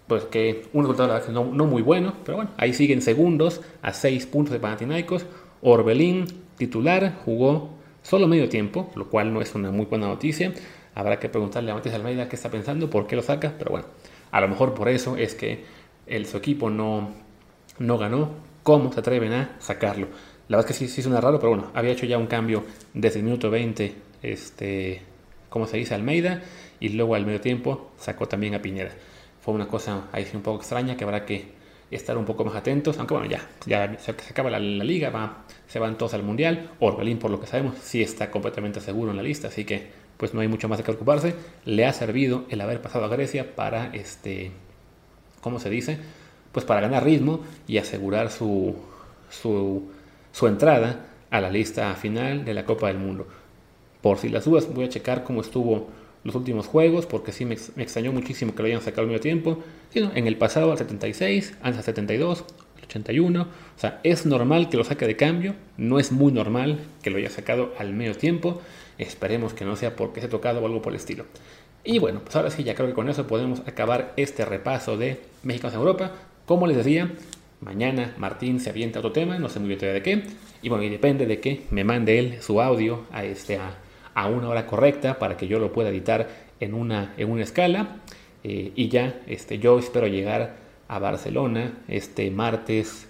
Pues 0.07 0.25
que 0.25 0.69
un 0.73 0.89
resultado 0.89 1.21
no, 1.31 1.45
no 1.53 1.67
muy 1.67 1.83
bueno, 1.83 2.15
pero 2.25 2.37
bueno, 2.39 2.51
ahí 2.57 2.73
siguen 2.73 3.03
segundos 3.03 3.61
a 3.83 3.93
6 3.93 4.27
puntos 4.27 4.53
de 4.53 4.59
Panathinaikos. 4.59 5.27
Orbelín, 5.63 6.27
titular, 6.57 7.17
jugó 7.25 7.71
solo 8.03 8.27
medio 8.27 8.49
tiempo, 8.49 8.91
lo 8.95 9.09
cual 9.09 9.33
no 9.33 9.41
es 9.41 9.55
una 9.55 9.71
muy 9.71 9.87
buena 9.87 10.07
noticia. 10.07 10.53
Habrá 10.95 11.19
que 11.19 11.29
preguntarle 11.29 11.71
a 11.71 11.75
Matías 11.75 11.95
Almeida 11.95 12.29
qué 12.29 12.37
está 12.37 12.51
pensando, 12.51 12.91
por 12.91 13.07
qué 13.07 13.17
lo 13.17 13.23
saca, 13.23 13.55
pero 13.59 13.71
bueno, 13.71 13.87
a 14.31 14.41
lo 14.41 14.49
mejor 14.49 14.75
por 14.75 14.89
eso 14.89 15.17
es 15.17 15.35
que 15.35 15.65
el, 16.07 16.27
su 16.27 16.37
equipo 16.37 16.71
no, 16.71 17.11
no 17.79 17.99
ganó. 17.99 18.51
¿Cómo 18.63 18.93
se 18.93 19.01
atreven 19.01 19.33
a 19.33 19.57
sacarlo? 19.59 20.09
La 20.49 20.57
verdad 20.57 20.71
es 20.71 20.79
que 20.79 20.87
sí, 20.87 20.93
sí 20.93 21.03
suena 21.03 21.21
raro, 21.21 21.39
pero 21.39 21.51
bueno, 21.51 21.71
había 21.75 21.93
hecho 21.93 22.07
ya 22.07 22.19
un 22.19 22.27
cambio 22.27 22.65
desde 22.93 23.21
el 23.21 23.25
minuto 23.25 23.51
20, 23.51 23.95
este, 24.23 25.03
se 25.67 25.77
dice, 25.77 25.95
Almeida, 25.95 26.43
y 26.81 26.91
luego 26.91 27.15
al 27.15 27.25
medio 27.25 27.41
tiempo 27.41 27.91
sacó 27.97 28.27
también 28.27 28.55
a 28.55 28.63
Piñera. 28.63 28.91
Fue 29.41 29.55
una 29.55 29.69
cosa 29.69 30.09
ahí 30.13 30.25
sí 30.25 30.37
un 30.37 30.43
poco 30.43 30.59
extraña 30.59 30.97
que 30.97 31.05
habrá 31.05 31.25
que 31.25 31.60
estar 31.91 32.17
un 32.17 32.25
poco 32.25 32.45
más 32.45 32.55
atentos, 32.55 32.99
aunque 32.99 33.15
bueno, 33.15 33.29
ya, 33.29 33.49
ya 33.67 33.99
se, 33.99 34.13
acaba 34.13 34.51
la, 34.51 34.59
liga, 34.59 35.43
se 35.67 35.79
van 35.79 35.99
todos 35.99 36.15
al 36.15 36.23
Mundial, 36.23 36.71
Orbelín 36.79 37.19
por 37.19 37.31
lo 37.31 37.41
que 37.41 37.47
sabemos 37.47 37.77
sí 37.83 38.03
está 38.03 38.31
completamente 38.31 38.81
seguro 38.81 39.11
en 39.11 39.17
la 39.17 39.23
lista, 39.23 39.49
así 39.49 39.65
que 39.65 39.89
pues 40.17 40.35
no 40.35 40.41
hay 40.41 40.49
mucho 40.49 40.69
más 40.69 40.79
de 40.79 40.85
qué 40.85 40.93
preocuparse, 40.93 41.35
le 41.65 41.87
ha 41.87 41.93
servido 41.93 42.45
el 42.51 42.61
haber 42.61 42.83
pasado 42.83 43.07
a 43.07 43.09
Grecia 43.09 43.57
para, 43.57 43.87
este, 43.95 44.53
¿cómo 45.41 45.59
se 45.59 45.71
dice? 45.71 45.99
pues 46.53 46.65
para 46.65 46.81
ganar 46.81 47.05
ritmo 47.05 47.41
y 47.67 47.79
asegurar 47.79 48.31
su, 48.31 48.75
su, 49.29 49.91
su 50.33 50.47
entrada 50.47 51.07
a 51.31 51.41
la 51.41 51.51
lista 51.51 51.95
final 51.95 52.45
de 52.45 52.55
la 52.55 52.65
Copa 52.65 52.89
del 52.89 52.99
Mundo. 52.99 53.27
Por 54.03 54.19
si 54.19 54.29
las 54.29 54.45
dudas, 54.45 54.73
voy 54.73 54.87
a 54.87 54.89
checar 54.89 55.25
cómo 55.25 55.43
estuvo 55.43 55.89
los 56.25 56.35
últimos 56.35 56.67
juegos, 56.67 57.07
porque 57.07 57.33
sí 57.33 57.45
me, 57.45 57.55
extrañó 57.55 58.13
muchísimo 58.13 58.55
que 58.55 58.63
lo 58.63 58.69
hayan 58.69 58.83
sacado 58.83 59.03
al 59.03 59.07
medio 59.09 59.21
tiempo. 59.21 59.63
en 59.95 60.27
el 60.27 60.37
pasado 60.37 60.71
al 60.73 60.79
76, 60.79 61.55
antes 61.63 61.79
al 61.79 61.85
72, 61.85 62.45
al 62.77 62.85
81. 62.85 63.43
O 63.43 63.81
sea, 63.81 64.01
es 64.05 64.27
normal 64.27 64.69
que 64.69 64.77
lo 64.77 64.85
saque 64.85 65.07
de 65.07 65.17
cambio, 65.17 65.55
no 65.77 65.99
es 65.99 66.13
muy 66.13 66.33
normal 66.33 66.81
que 67.03 67.11
lo 67.11 67.19
haya 67.19 67.31
sacado 67.31 67.73
al 67.79 67.93
medio 67.93 68.15
tiempo. 68.15 68.61
Esperemos 68.99 69.55
que 69.55 69.65
no 69.65 69.77
sea 69.77 69.97
porque 69.97 70.21
se 70.21 70.27
ha 70.27 70.31
tocado 70.31 70.61
o 70.61 70.67
algo 70.67 70.83
por 70.83 70.93
el 70.93 70.99
estilo. 70.99 71.25
Y 71.83 71.99
bueno, 71.99 72.21
pues 72.21 72.37
ahora 72.37 72.51
sí, 72.51 72.63
ya 72.63 72.75
creo 72.75 72.89
que 72.89 72.95
con 72.95 73.09
eso 73.09 73.27
podemos 73.27 73.61
acabar 73.61 74.13
este 74.17 74.45
repaso 74.45 74.99
de 74.99 75.21
México 75.43 75.69
en 75.69 75.75
Europa. 75.75 76.13
Como 76.45 76.67
les 76.67 76.77
decía, 76.77 77.11
mañana 77.61 78.15
Martín 78.19 78.61
se 78.61 78.69
avienta 78.69 78.99
otro 78.99 79.13
tema, 79.13 79.39
no 79.39 79.49
sé 79.49 79.61
muy 79.61 79.69
bien 79.69 79.81
todavía 79.81 80.01
de 80.01 80.03
qué. 80.03 80.23
Y 80.61 80.69
bueno, 80.69 80.85
y 80.85 80.91
depende 80.91 81.25
de 81.25 81.41
que 81.41 81.63
me 81.71 81.85
mande 81.85 82.19
él 82.19 82.43
su 82.43 82.61
audio 82.61 83.07
a 83.11 83.25
este 83.25 83.57
a 83.57 83.79
a 84.15 84.29
una 84.29 84.49
hora 84.49 84.67
correcta 84.67 85.19
para 85.19 85.37
que 85.37 85.49
yo 85.49 85.59
lo 85.59 85.73
pueda 85.73 85.91
editar 85.91 86.29
en 86.61 86.75
una, 86.75 87.15
en 87.17 87.31
una 87.31 87.43
escala. 87.43 87.97
Eh, 88.43 88.73
y 88.75 88.89
ya 88.89 89.21
este, 89.27 89.59
yo 89.59 89.79
espero 89.79 90.07
llegar 90.07 90.57
a 90.89 90.99
Barcelona 90.99 91.75
este 91.89 92.31
martes 92.31 93.07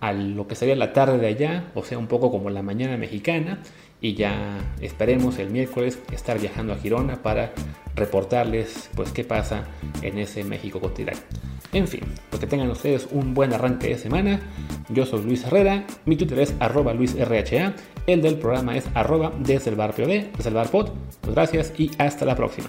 a 0.00 0.12
lo 0.12 0.48
que 0.48 0.56
sería 0.56 0.74
la 0.74 0.92
tarde 0.92 1.18
de 1.18 1.28
allá, 1.28 1.70
o 1.74 1.84
sea, 1.84 1.96
un 1.96 2.08
poco 2.08 2.30
como 2.30 2.50
la 2.50 2.62
mañana 2.62 2.96
mexicana, 2.96 3.62
y 4.02 4.14
ya 4.14 4.58
esperemos 4.80 5.38
el 5.38 5.50
miércoles 5.50 5.98
estar 6.10 6.38
viajando 6.38 6.74
a 6.74 6.76
Girona 6.76 7.22
para 7.22 7.52
reportarles 7.94 8.90
pues 8.94 9.12
qué 9.12 9.24
pasa 9.24 9.64
en 10.02 10.18
ese 10.18 10.44
México 10.44 10.80
continental. 10.80 11.22
En 11.72 11.88
fin, 11.88 12.02
pues 12.28 12.40
que 12.40 12.46
tengan 12.46 12.70
ustedes 12.70 13.08
un 13.12 13.32
buen 13.32 13.54
arranque 13.54 13.88
de 13.88 13.98
semana. 13.98 14.40
Yo 14.90 15.06
soy 15.06 15.22
Luis 15.22 15.44
Herrera, 15.44 15.86
mi 16.04 16.16
Twitter 16.16 16.40
es 16.40 16.54
arroba 16.58 16.92
luisrha, 16.92 17.74
el 18.06 18.20
del 18.20 18.34
programa 18.34 18.76
es 18.76 18.84
arroba 18.92 19.32
desde 19.38 19.70
el 19.70 19.76
bar 19.76 19.94
desde 19.94 20.50
el. 20.50 20.92
Pues 21.20 21.34
gracias 21.34 21.72
y 21.78 21.90
hasta 21.96 22.26
la 22.26 22.36
próxima. 22.36 22.68